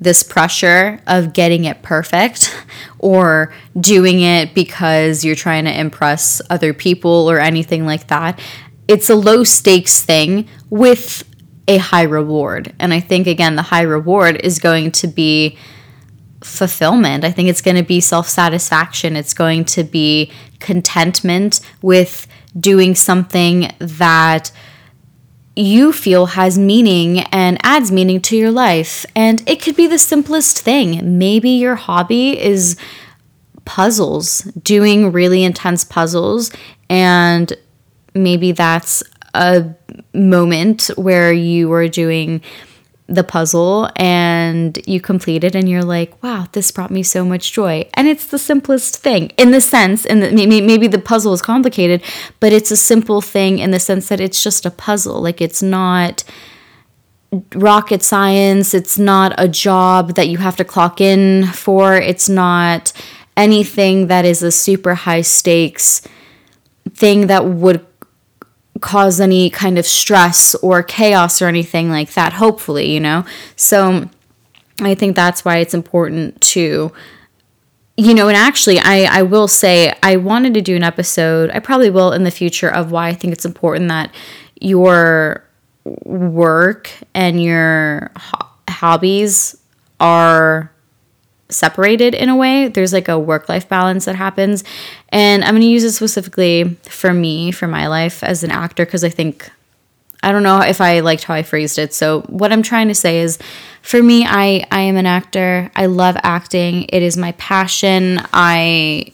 [0.00, 2.54] this pressure of getting it perfect
[2.98, 8.40] or doing it because you're trying to impress other people or anything like that.
[8.88, 11.24] It's a low stakes thing with
[11.68, 12.74] a high reward.
[12.78, 15.58] And I think, again, the high reward is going to be
[16.42, 17.24] fulfillment.
[17.24, 19.16] I think it's going to be self satisfaction.
[19.16, 22.26] It's going to be contentment with
[22.58, 24.50] doing something that
[25.54, 29.06] you feel has meaning and adds meaning to your life.
[29.16, 31.18] And it could be the simplest thing.
[31.18, 32.76] Maybe your hobby is
[33.64, 36.52] puzzles, doing really intense puzzles.
[36.90, 37.52] And
[38.14, 39.02] maybe that's
[39.34, 39.74] a
[40.12, 42.42] moment where you are doing
[43.08, 47.52] the puzzle and you complete it and you're like wow this brought me so much
[47.52, 47.88] joy.
[47.94, 52.02] And it's the simplest thing in the sense and maybe, maybe the puzzle is complicated
[52.40, 55.20] but it's a simple thing in the sense that it's just a puzzle.
[55.20, 56.24] Like it's not
[57.54, 58.74] rocket science.
[58.74, 61.94] It's not a job that you have to clock in for.
[61.94, 62.92] It's not
[63.36, 66.06] anything that is a super high stakes
[66.94, 67.84] thing that would
[68.80, 73.24] cause any kind of stress or chaos or anything like that, hopefully, you know?
[73.56, 74.08] So
[74.80, 76.92] I think that's why it's important to
[77.98, 81.60] you know, and actually, I, I will say I wanted to do an episode, I
[81.60, 84.14] probably will in the future, of why I think it's important that
[84.60, 85.42] your
[86.04, 89.56] work and your ho- hobbies
[89.98, 90.70] are
[91.48, 92.68] separated in a way.
[92.68, 94.64] There's like a work life balance that happens.
[95.10, 98.84] And I'm going to use it specifically for me, for my life as an actor,
[98.84, 99.50] because I think,
[100.22, 101.94] I don't know if I liked how I phrased it.
[101.94, 103.38] So, what I'm trying to say is
[103.82, 105.70] for me, I, I am an actor.
[105.76, 108.20] I love acting, it is my passion.
[108.32, 109.12] I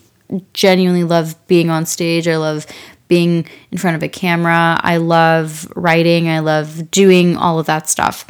[0.54, 2.26] genuinely love being on stage.
[2.26, 2.66] I love
[3.08, 4.80] being in front of a camera.
[4.82, 6.30] I love writing.
[6.30, 8.24] I love doing all of that stuff.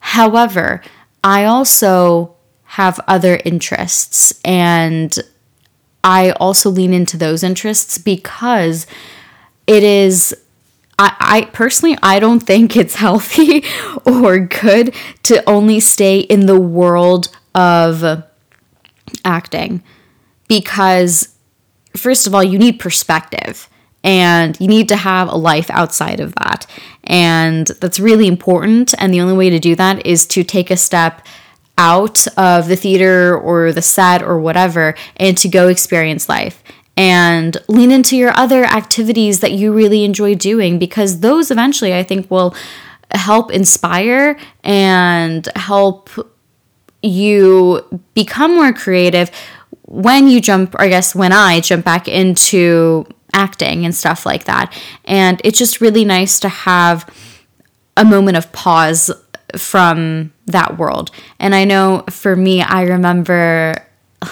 [0.00, 0.82] However,
[1.24, 2.34] I also
[2.70, 4.32] have other interests.
[4.44, 5.18] And
[6.04, 8.86] I also lean into those interests because
[9.66, 10.36] it is.
[10.96, 13.64] I, I personally, I don't think it's healthy
[14.06, 18.22] or good to only stay in the world of
[19.24, 19.82] acting
[20.46, 21.34] because,
[21.96, 23.68] first of all, you need perspective
[24.04, 26.66] and you need to have a life outside of that.
[27.02, 28.94] And that's really important.
[28.98, 31.26] And the only way to do that is to take a step
[31.78, 36.62] out of the theater or the set or whatever and to go experience life
[36.96, 42.02] and lean into your other activities that you really enjoy doing because those eventually I
[42.02, 42.54] think will
[43.12, 46.10] help inspire and help
[47.02, 49.30] you become more creative
[49.86, 54.44] when you jump, or I guess when I jump back into acting and stuff like
[54.44, 54.78] that.
[55.04, 57.08] And it's just really nice to have
[57.96, 59.10] a moment of pause
[59.56, 61.10] from that world.
[61.38, 63.76] And I know for me, I remember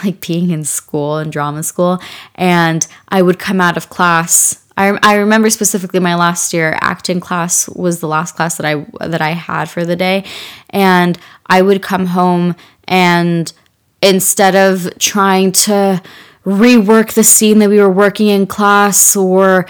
[0.05, 1.99] like being in school in drama school
[2.35, 7.19] and I would come out of class I, I remember specifically my last year acting
[7.19, 10.25] class was the last class that I that I had for the day
[10.71, 12.55] and I would come home
[12.87, 13.53] and
[14.01, 16.01] instead of trying to
[16.47, 19.67] rework the scene that we were working in class or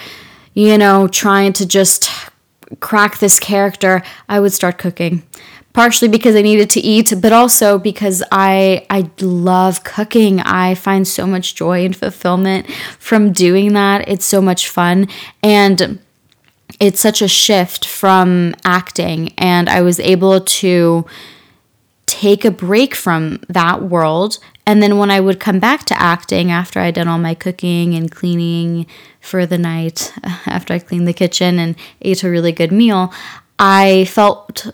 [0.52, 2.10] you know trying to just
[2.80, 5.22] crack this character I would start cooking
[5.78, 10.40] partially because I needed to eat, but also because I I love cooking.
[10.40, 14.08] I find so much joy and fulfillment from doing that.
[14.08, 15.06] It's so much fun
[15.40, 16.00] and
[16.80, 21.06] it's such a shift from acting and I was able to
[22.06, 26.50] take a break from that world and then when I would come back to acting
[26.50, 28.86] after I'd done all my cooking and cleaning
[29.28, 30.12] for the night,
[30.46, 33.12] after I cleaned the kitchen and ate a really good meal,
[33.58, 34.72] I felt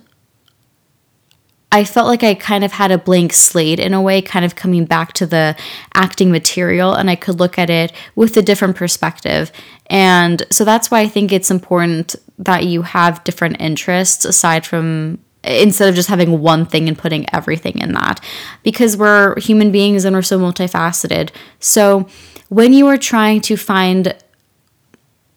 [1.75, 4.55] I felt like I kind of had a blank slate in a way, kind of
[4.55, 5.57] coming back to the
[5.93, 9.51] acting material, and I could look at it with a different perspective.
[9.89, 15.19] And so that's why I think it's important that you have different interests aside from
[15.43, 18.25] instead of just having one thing and putting everything in that
[18.63, 21.31] because we're human beings and we're so multifaceted.
[21.59, 22.07] So
[22.51, 24.15] when you are trying to find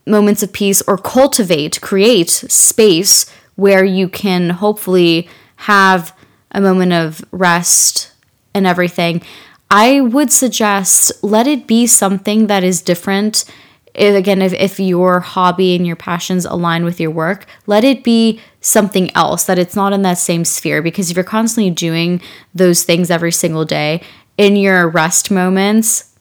[0.07, 6.15] moments of peace or cultivate, create space where you can hopefully have
[6.51, 8.11] a moment of rest
[8.53, 9.21] and everything,
[9.69, 13.43] I would suggest let it be something that is different.
[13.93, 18.03] If, again, if, if your hobby and your passions align with your work, let it
[18.03, 20.81] be something else that it's not in that same sphere.
[20.81, 22.21] Because if you're constantly doing
[22.53, 24.01] those things every single day
[24.37, 26.13] in your rest moments,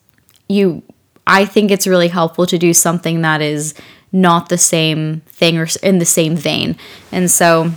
[0.49, 0.81] you,
[1.27, 3.73] I think it's really helpful to do something that is
[4.11, 6.77] not the same thing or in the same vein.
[7.11, 7.71] And so,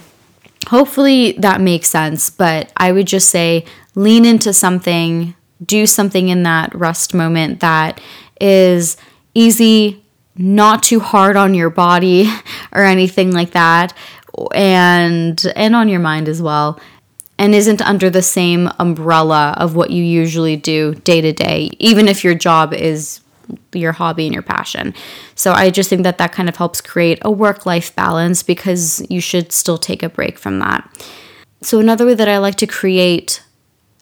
[0.69, 5.35] hopefully that makes sense, but I would just say lean into something,
[5.65, 8.01] do something in that rest moment that
[8.41, 8.97] is
[9.35, 10.03] easy,
[10.37, 12.31] not too hard on your body
[12.73, 13.93] or anything like that,
[14.55, 16.81] and and on your mind as well.
[17.37, 22.07] And isn't under the same umbrella of what you usually do day to day, even
[22.07, 23.21] if your job is
[23.73, 24.95] your hobby and your passion.
[25.35, 29.05] So I just think that that kind of helps create a work life balance because
[29.11, 30.89] you should still take a break from that.
[31.63, 33.43] So another way that I like to create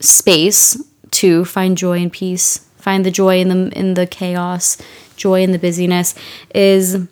[0.01, 4.79] space to find joy and peace, find the joy in the in the chaos,
[5.17, 6.15] joy in the busyness
[6.55, 7.07] is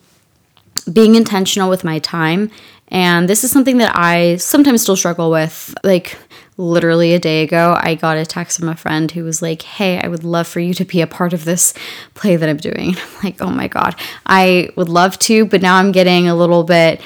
[0.93, 2.51] being intentional with my time.
[2.89, 5.75] And this is something that I sometimes still struggle with.
[5.83, 6.17] Like
[6.59, 10.01] literally a day ago, I got a text from a friend who was like, Hey,
[10.01, 11.75] I would love for you to be a part of this
[12.15, 12.91] play that I'm doing.
[12.91, 13.95] And I'm like, Oh my God,
[14.25, 17.01] I would love to, but now I'm getting a little bit.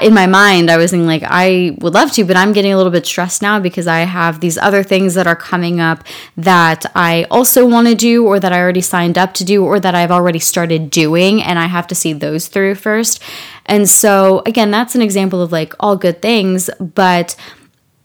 [0.00, 2.78] In my mind, I was thinking, like, I would love to, but I'm getting a
[2.78, 6.04] little bit stressed now because I have these other things that are coming up
[6.38, 9.78] that I also want to do, or that I already signed up to do, or
[9.78, 13.22] that I've already started doing, and I have to see those through first.
[13.66, 17.36] And so, again, that's an example of like all good things, but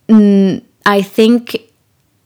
[0.09, 1.71] Mm, I think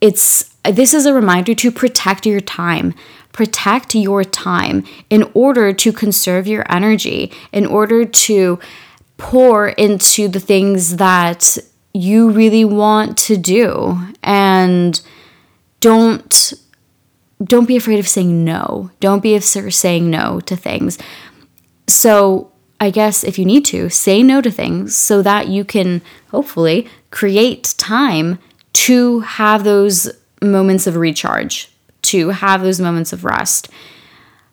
[0.02, 2.94] it's this is a reminder to protect your time.
[3.32, 8.60] Protect your time in order to conserve your energy, in order to
[9.18, 11.58] pour into the things that
[11.94, 15.02] you really want to do and
[15.80, 16.54] don't
[17.44, 18.90] don't be afraid of saying no.
[19.00, 20.98] Don't be afraid of saying no to things.
[21.88, 26.02] So, I guess if you need to, say no to things so that you can
[26.30, 28.40] hopefully create time
[28.74, 30.10] to have those
[30.42, 31.72] moments of recharge,
[32.04, 33.70] to have those moments of rest,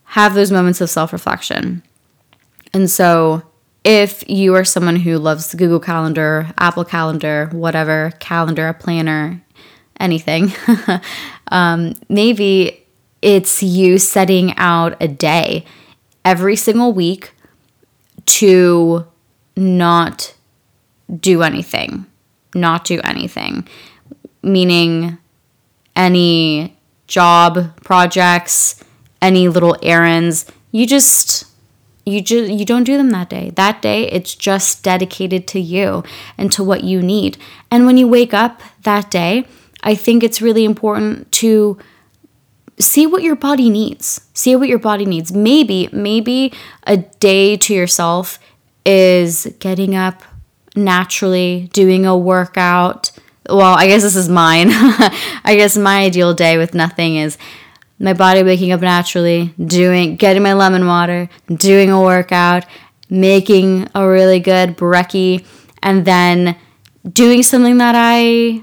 [0.05, 1.83] have those moments of self reflection.
[2.72, 3.43] And so,
[3.85, 9.43] if you are someone who loves the Google Calendar, Apple Calendar, whatever, calendar, a planner,
[10.01, 10.51] anything,
[11.49, 12.83] um, maybe
[13.20, 15.66] it's you setting out a day
[16.25, 17.34] every single week
[18.27, 19.07] to
[19.57, 20.35] not
[21.20, 22.07] do anything,
[22.55, 23.66] not do anything,
[24.43, 25.18] meaning
[25.97, 28.83] any job projects,
[29.20, 31.47] any little errands, you just
[32.07, 33.51] you just you don't do them that day.
[33.51, 36.05] That day it's just dedicated to you
[36.37, 37.39] and to what you need.
[37.70, 39.47] And when you wake up that day,
[39.83, 41.79] I think it's really important to
[42.79, 44.20] see what your body needs.
[44.35, 45.33] See what your body needs.
[45.33, 46.53] Maybe, maybe
[46.87, 48.39] a day to yourself
[48.85, 50.22] is getting up
[50.77, 53.11] naturally, doing a workout.
[53.49, 54.68] Well, I guess this is mine.
[54.70, 57.39] I guess my ideal day with nothing is
[57.99, 62.66] my body waking up naturally, doing getting my lemon water, doing a workout,
[63.09, 65.45] making a really good brekkie
[65.83, 66.57] and then
[67.09, 68.62] doing something that I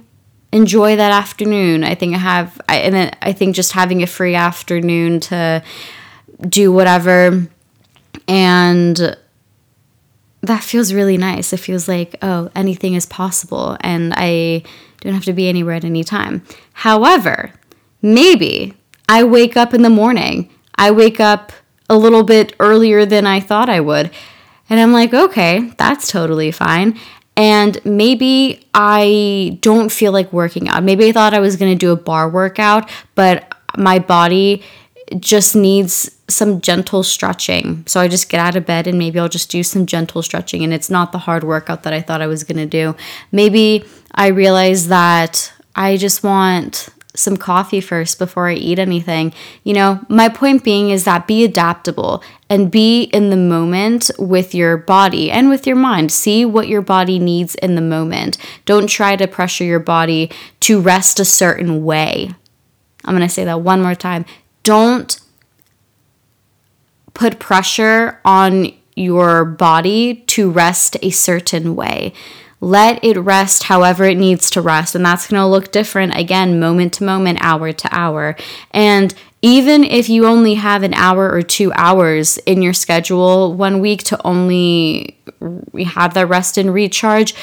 [0.52, 1.84] enjoy that afternoon.
[1.84, 5.64] I think I have, I, and then I think just having a free afternoon to
[6.48, 7.48] do whatever.
[8.28, 9.18] And
[10.42, 11.54] that feels really nice.
[11.54, 14.64] It feels like, oh, anything is possible and I
[15.02, 16.44] don't have to be anywhere at any time.
[16.74, 17.54] However,
[18.02, 18.74] maybe
[19.08, 20.50] I wake up in the morning.
[20.76, 21.52] I wake up
[21.90, 24.12] a little bit earlier than I thought I would.
[24.70, 26.98] And I'm like, okay, that's totally fine.
[27.38, 30.84] And maybe I don't feel like working out.
[30.84, 34.64] Maybe I thought I was going to do a barre workout, but my body
[35.20, 37.84] just needs some gentle stretching.
[37.88, 40.64] So I just get out of bed and maybe I'll just do some gentle stretching
[40.64, 42.96] and it's not the hard workout that I thought I was going to do.
[43.32, 46.90] Maybe I realize that I just want
[47.22, 49.34] some coffee first before I eat anything.
[49.64, 54.54] You know, my point being is that be adaptable and be in the moment with
[54.54, 56.12] your body and with your mind.
[56.12, 58.38] See what your body needs in the moment.
[58.66, 60.30] Don't try to pressure your body
[60.62, 62.32] to rest a certain way.
[63.06, 64.26] I'm going to say that one more time.
[64.64, 65.20] Don't
[67.14, 72.14] put pressure on your body to rest a certain way.
[72.62, 74.96] Let it rest however it needs to rest.
[74.96, 78.36] And that's going to look different again, moment to moment, hour to hour.
[78.70, 83.80] And even if you only have an hour or two hours in your schedule one
[83.80, 85.18] week to only
[85.88, 87.34] have that rest and recharge,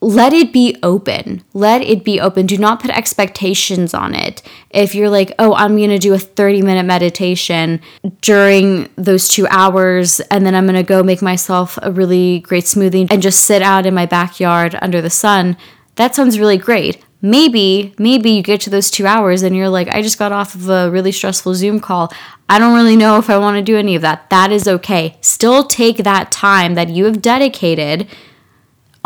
[0.00, 1.42] let it be open.
[1.54, 2.46] Let it be open.
[2.46, 4.42] Do not put expectations on it.
[4.70, 7.80] If you're like, oh, I'm going to do a 30 minute meditation
[8.20, 12.64] during those two hours, and then I'm going to go make myself a really great
[12.64, 15.56] smoothie and just sit out in my backyard under the sun,
[15.96, 17.02] that sounds really great.
[17.22, 20.54] Maybe, maybe you get to those two hours and you're like, I just got off
[20.54, 22.12] of a really stressful Zoom call.
[22.48, 24.28] I don't really know if I want to do any of that.
[24.28, 25.16] That is okay.
[25.22, 28.06] Still take that time that you have dedicated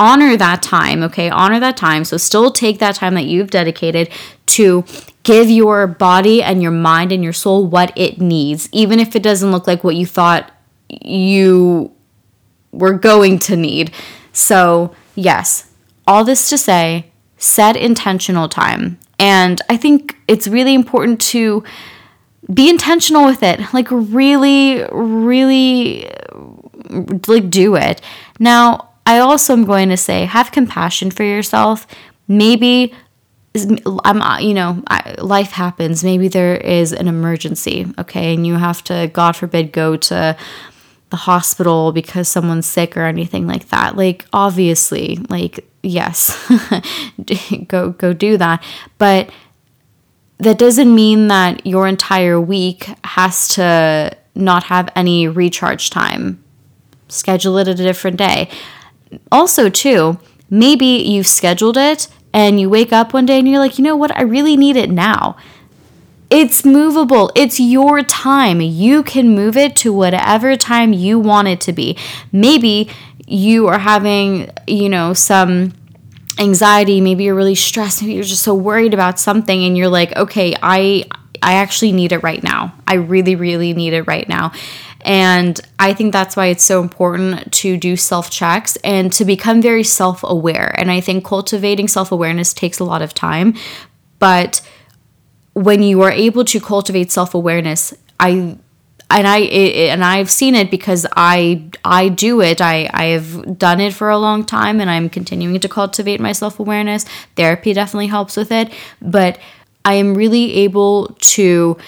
[0.00, 1.28] honor that time, okay?
[1.28, 2.04] Honor that time.
[2.04, 4.08] So still take that time that you've dedicated
[4.46, 4.84] to
[5.22, 9.22] give your body and your mind and your soul what it needs, even if it
[9.22, 10.50] doesn't look like what you thought
[10.88, 11.92] you
[12.72, 13.92] were going to need.
[14.32, 15.70] So, yes,
[16.06, 18.98] all this to say, set intentional time.
[19.18, 21.62] And I think it's really important to
[22.52, 23.60] be intentional with it.
[23.74, 26.10] Like really really
[27.28, 28.00] like do it.
[28.38, 31.84] Now, I also am going to say have compassion for yourself.
[32.28, 32.94] Maybe
[34.04, 34.84] I'm uh, you know
[35.18, 36.04] life happens.
[36.04, 40.36] Maybe there is an emergency, okay, and you have to God forbid go to
[41.10, 43.96] the hospital because someone's sick or anything like that.
[43.96, 46.38] Like obviously, like yes,
[47.66, 48.62] go go do that.
[48.98, 49.30] But
[50.38, 56.44] that doesn't mean that your entire week has to not have any recharge time.
[57.08, 58.48] Schedule it at a different day
[59.32, 63.78] also, too, maybe you've scheduled it and you wake up one day and you're like,
[63.78, 65.36] you know what, I really need it now.
[66.30, 67.32] It's movable.
[67.34, 68.60] It's your time.
[68.60, 71.96] You can move it to whatever time you want it to be.
[72.30, 72.88] Maybe
[73.26, 75.72] you are having, you know, some
[76.38, 80.16] anxiety, maybe you're really stressed, maybe you're just so worried about something and you're like,
[80.16, 81.04] "Okay, I
[81.42, 82.74] I actually need it right now.
[82.86, 84.52] I really really need it right now."
[85.02, 89.62] And I think that's why it's so important to do self checks and to become
[89.62, 90.74] very self aware.
[90.78, 93.54] And I think cultivating self awareness takes a lot of time.
[94.18, 94.60] But
[95.54, 98.56] when you are able to cultivate self awareness, I
[99.10, 102.60] and I it, and I've seen it because I I do it.
[102.60, 106.32] I I have done it for a long time, and I'm continuing to cultivate my
[106.32, 107.04] self awareness.
[107.36, 109.38] Therapy definitely helps with it, but
[109.84, 111.78] I am really able to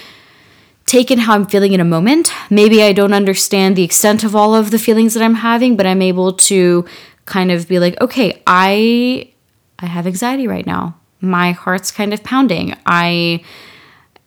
[0.86, 2.32] take in how I'm feeling in a moment.
[2.50, 5.86] Maybe I don't understand the extent of all of the feelings that I'm having, but
[5.86, 6.84] I'm able to
[7.24, 9.32] kind of be like, okay, I
[9.78, 10.96] I have anxiety right now.
[11.20, 12.74] My heart's kind of pounding.
[12.86, 13.42] I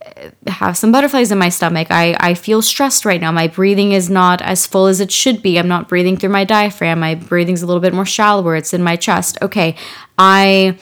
[0.05, 1.87] uh, have some butterflies in my stomach.
[1.89, 3.31] I, I feel stressed right now.
[3.31, 5.57] My breathing is not as full as it should be.
[5.57, 6.99] I'm not breathing through my diaphragm.
[6.99, 8.55] My breathing's a little bit more shallower.
[8.55, 9.37] It's in my chest.
[9.41, 9.75] Okay,
[10.17, 10.77] I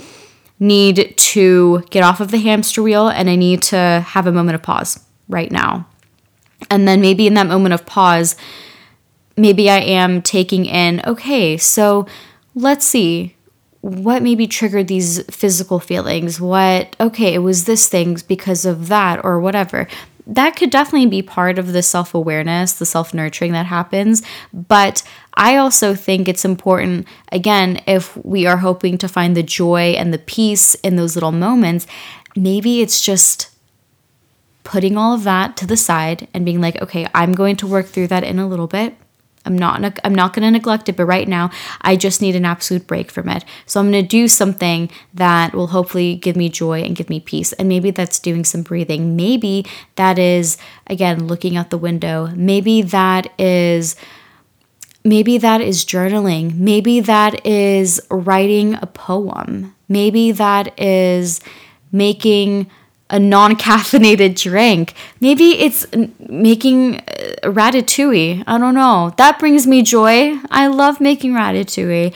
[0.60, 4.56] need to get off of the hamster wheel and I need to have a moment
[4.56, 5.88] of pause right now.
[6.70, 8.36] And then maybe in that moment of pause,
[9.36, 12.08] maybe I am taking in, okay, so
[12.56, 13.36] let's see
[13.82, 16.40] what maybe triggered these physical feelings.
[16.40, 19.88] What, okay, it was this thing because of that or whatever.
[20.26, 24.24] That could definitely be part of the self awareness, the self nurturing that happens.
[24.54, 25.04] But
[25.34, 30.14] I also think it's important, again, if we are hoping to find the joy and
[30.14, 31.86] the peace in those little moments,
[32.38, 33.50] maybe it's just
[34.64, 37.88] putting all of that to the side and being like, okay, I'm going to work
[37.88, 38.96] through that in a little bit.
[39.46, 41.52] I'm not I'm not going to neglect it, but right now
[41.82, 43.44] I just need an absolute break from it.
[43.66, 47.20] So I'm going to do something that will hopefully give me joy and give me
[47.20, 47.52] peace.
[47.54, 49.16] And maybe that's doing some breathing.
[49.16, 50.58] Maybe that is
[50.88, 52.28] again looking out the window.
[52.36, 53.96] Maybe that is
[55.04, 56.56] maybe that is journaling.
[56.56, 59.76] Maybe that is writing a poem.
[59.90, 61.42] Maybe that is
[61.92, 62.72] making
[63.14, 64.96] a non caffeinated drink.
[65.22, 65.86] Maybe it's
[66.28, 67.04] making uh,
[67.44, 68.44] ratatouille.
[68.46, 69.14] I don't know.
[69.18, 70.36] That brings me joy.
[70.50, 72.14] I love making ratatouille.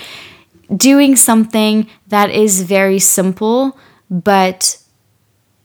[0.75, 3.77] Doing something that is very simple,
[4.09, 4.79] but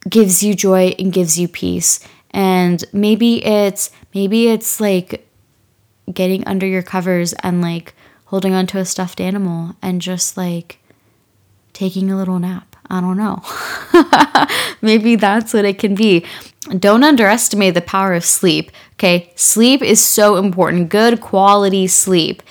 [0.08, 1.98] gives you joy and gives you peace.
[2.30, 5.26] And maybe it's maybe it's like
[6.12, 7.94] getting under your covers and like
[8.26, 10.78] holding onto a stuffed animal and just like
[11.72, 12.71] taking a little nap.
[12.90, 13.42] I don't know.
[14.82, 16.26] Maybe that's what it can be.
[16.78, 18.70] Don't underestimate the power of sleep.
[18.94, 20.88] Okay, sleep is so important.
[20.88, 22.42] Good quality sleep.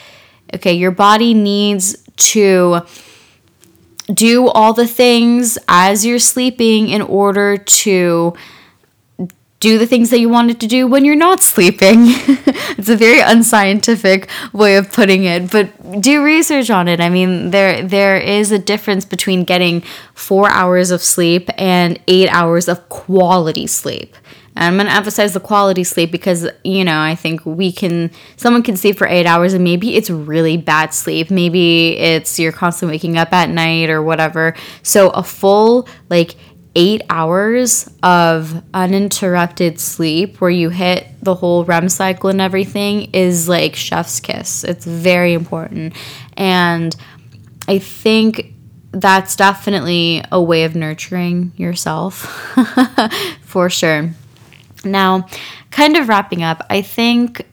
[0.54, 2.82] Okay, your body needs to
[4.14, 8.34] do all the things as you're sleeping in order to
[9.62, 12.00] do the things that you wanted to do when you're not sleeping.
[12.78, 17.00] it's a very unscientific way of putting it, but do research on it.
[17.00, 19.82] I mean, there there is a difference between getting
[20.16, 24.16] 4 hours of sleep and 8 hours of quality sleep.
[24.56, 28.12] And I'm going to emphasize the quality sleep because, you know, I think we can,
[28.36, 31.32] someone can sleep for eight hours and maybe it's really bad sleep.
[31.32, 34.54] Maybe it's you're constantly waking up at night or whatever.
[34.84, 36.36] So a full, like,
[36.76, 43.50] eight hours of uninterrupted sleep where you hit the whole REM cycle and everything is
[43.50, 44.64] like chef's kiss.
[44.64, 45.94] It's very important.
[46.38, 46.96] And
[47.68, 48.54] I think
[48.92, 52.16] that's definitely a way of nurturing yourself
[53.42, 54.12] for sure.
[54.84, 55.28] Now,
[55.72, 57.46] kind of wrapping up, I think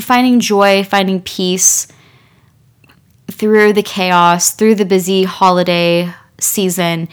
[0.00, 1.88] finding joy, finding peace
[3.30, 7.08] through the chaos, through the busy holiday season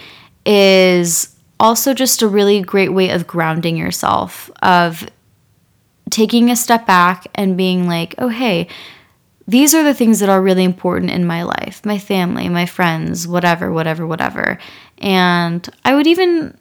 [0.46, 5.08] is also just a really great way of grounding yourself, of
[6.10, 8.68] taking a step back and being like, oh, hey,
[9.48, 13.28] these are the things that are really important in my life my family, my friends,
[13.28, 14.58] whatever, whatever, whatever.
[15.00, 16.58] And I would even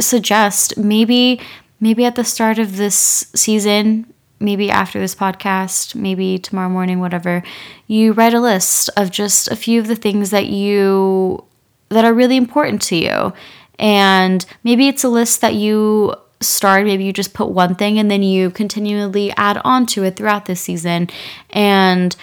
[0.00, 1.40] suggest maybe
[1.80, 7.42] maybe at the start of this season maybe after this podcast maybe tomorrow morning whatever
[7.86, 11.44] you write a list of just a few of the things that you
[11.92, 13.32] that are really important to you.
[13.78, 18.10] And maybe it's a list that you start, maybe you just put one thing and
[18.10, 21.08] then you continually add on to it throughout this season.
[21.50, 22.14] And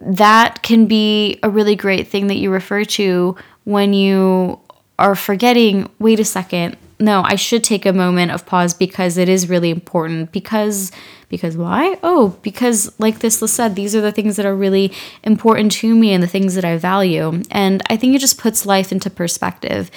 [0.00, 4.58] that can be a really great thing that you refer to when you
[4.98, 9.28] are forgetting, wait a second, no, I should take a moment of pause because it
[9.28, 10.30] is really important.
[10.30, 10.92] Because
[11.28, 11.98] because why?
[12.02, 14.92] Oh, because like this list said, these are the things that are really
[15.24, 17.42] important to me and the things that I value.
[17.50, 19.90] And I think it just puts life into perspective.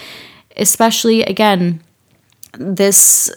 [0.57, 1.83] Especially again,
[2.57, 3.31] this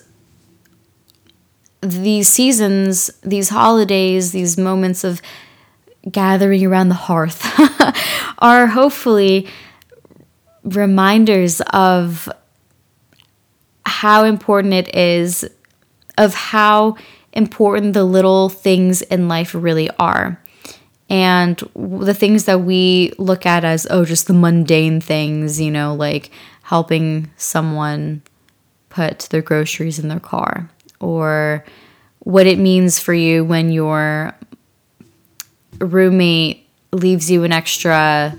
[1.80, 5.20] these seasons, these holidays, these moments of
[6.10, 7.44] gathering around the hearth
[8.38, 9.46] are hopefully
[10.64, 12.28] reminders of
[13.88, 15.48] how important it is,
[16.16, 16.96] of how
[17.32, 20.40] important the little things in life really are.
[21.10, 25.94] And the things that we look at as, oh, just the mundane things, you know,
[25.94, 26.30] like
[26.62, 28.22] helping someone
[28.90, 30.68] put their groceries in their car,
[31.00, 31.64] or
[32.20, 34.34] what it means for you when your
[35.78, 38.36] roommate leaves you an extra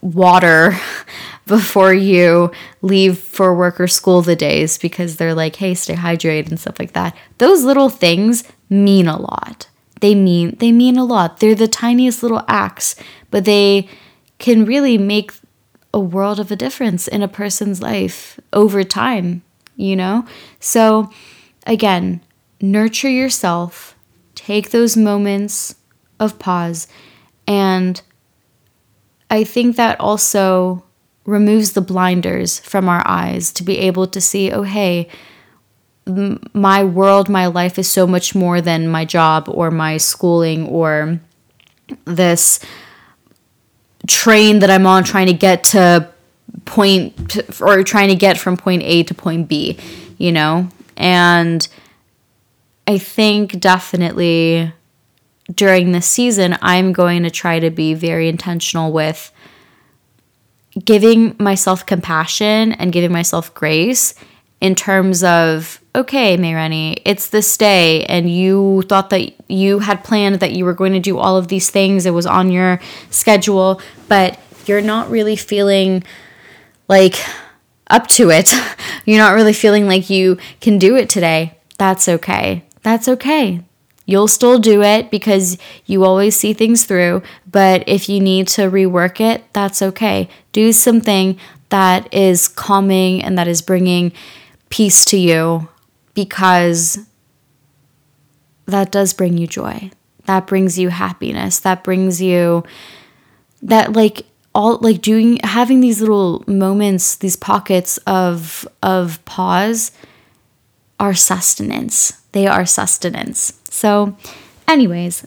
[0.00, 0.76] water
[1.50, 6.48] before you leave for work or school the days because they're like, hey, stay hydrated
[6.48, 7.14] and stuff like that.
[7.36, 9.68] Those little things mean a lot.
[10.00, 11.40] They mean they mean a lot.
[11.40, 12.96] They're the tiniest little acts,
[13.30, 13.86] but they
[14.38, 15.32] can really make
[15.92, 19.42] a world of a difference in a person's life over time,
[19.76, 20.24] you know?
[20.60, 21.10] So
[21.66, 22.22] again,
[22.62, 23.94] nurture yourself,
[24.34, 25.74] take those moments
[26.18, 26.88] of pause
[27.46, 28.00] and
[29.30, 30.84] I think that also
[31.24, 35.08] removes the blinders from our eyes to be able to see, oh, hey,
[36.52, 41.20] my world, my life is so much more than my job or my schooling or
[42.04, 42.58] this
[44.08, 46.08] train that I'm on trying to get to
[46.64, 49.78] point or trying to get from point A to point B,
[50.18, 50.68] you know?
[50.96, 51.66] And
[52.86, 54.72] I think definitely
[55.54, 59.32] during this season, I'm going to try to be very intentional with
[60.84, 64.14] giving myself compassion and giving myself grace
[64.60, 70.36] in terms of okay, Mayreni, it's this day, and you thought that you had planned
[70.36, 72.06] that you were going to do all of these things.
[72.06, 76.04] It was on your schedule, but you're not really feeling
[76.88, 77.16] like
[77.88, 78.54] up to it.
[79.04, 81.58] You're not really feeling like you can do it today.
[81.78, 82.64] That's okay.
[82.82, 83.62] That's okay.
[84.10, 85.56] You'll still do it because
[85.86, 87.22] you always see things through.
[87.48, 90.28] But if you need to rework it, that's okay.
[90.50, 91.38] Do something
[91.68, 94.12] that is calming and that is bringing
[94.68, 95.68] peace to you
[96.14, 96.98] because
[98.66, 99.92] that does bring you joy.
[100.26, 101.60] That brings you happiness.
[101.60, 102.64] That brings you
[103.62, 109.92] that like all like doing having these little moments, these pockets of of pause
[110.98, 112.19] are sustenance.
[112.32, 113.60] They are sustenance.
[113.64, 114.16] So,
[114.68, 115.26] anyways,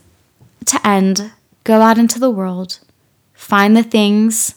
[0.65, 1.31] to end,
[1.63, 2.79] go out into the world,
[3.33, 4.55] find the things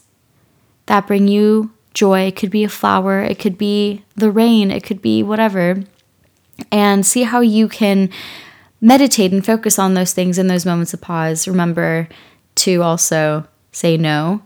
[0.86, 2.20] that bring you joy.
[2.26, 5.82] It could be a flower, it could be the rain, it could be whatever.
[6.70, 8.10] And see how you can
[8.80, 11.46] meditate and focus on those things in those moments of pause.
[11.48, 12.08] Remember
[12.56, 14.42] to also say no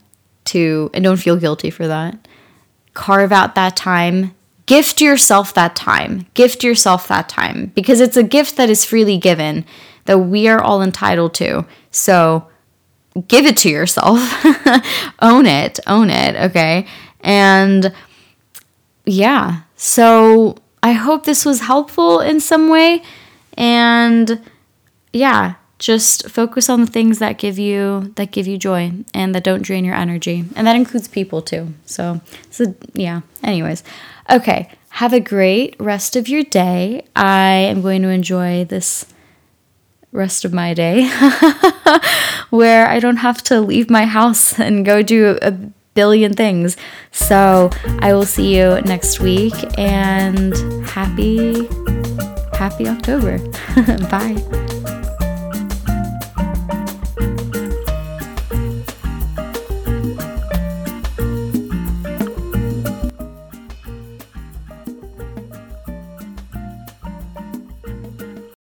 [0.46, 2.26] to, and don't feel guilty for that.
[2.94, 4.34] Carve out that time.
[4.70, 6.26] Gift yourself that time.
[6.34, 9.64] Gift yourself that time because it's a gift that is freely given
[10.04, 11.66] that we are all entitled to.
[11.90, 12.46] So
[13.26, 14.20] give it to yourself.
[15.20, 15.80] own it.
[15.88, 16.36] Own it.
[16.50, 16.86] Okay.
[17.22, 17.92] And
[19.04, 19.62] yeah.
[19.74, 20.54] So
[20.84, 23.02] I hope this was helpful in some way.
[23.54, 24.40] And
[25.12, 29.42] yeah, just focus on the things that give you that give you joy and that
[29.42, 30.44] don't drain your energy.
[30.54, 31.74] And that includes people too.
[31.86, 32.20] So
[32.50, 33.22] so yeah.
[33.42, 33.82] Anyways.
[34.30, 34.70] Okay.
[34.90, 37.06] Have a great rest of your day.
[37.16, 39.06] I am going to enjoy this
[40.12, 41.08] rest of my day
[42.50, 45.52] where i don't have to leave my house and go do a
[45.94, 46.76] billion things.
[47.12, 47.70] So
[48.00, 50.54] i will see you next week and
[50.86, 51.68] happy
[52.52, 53.38] happy october.
[54.10, 54.79] Bye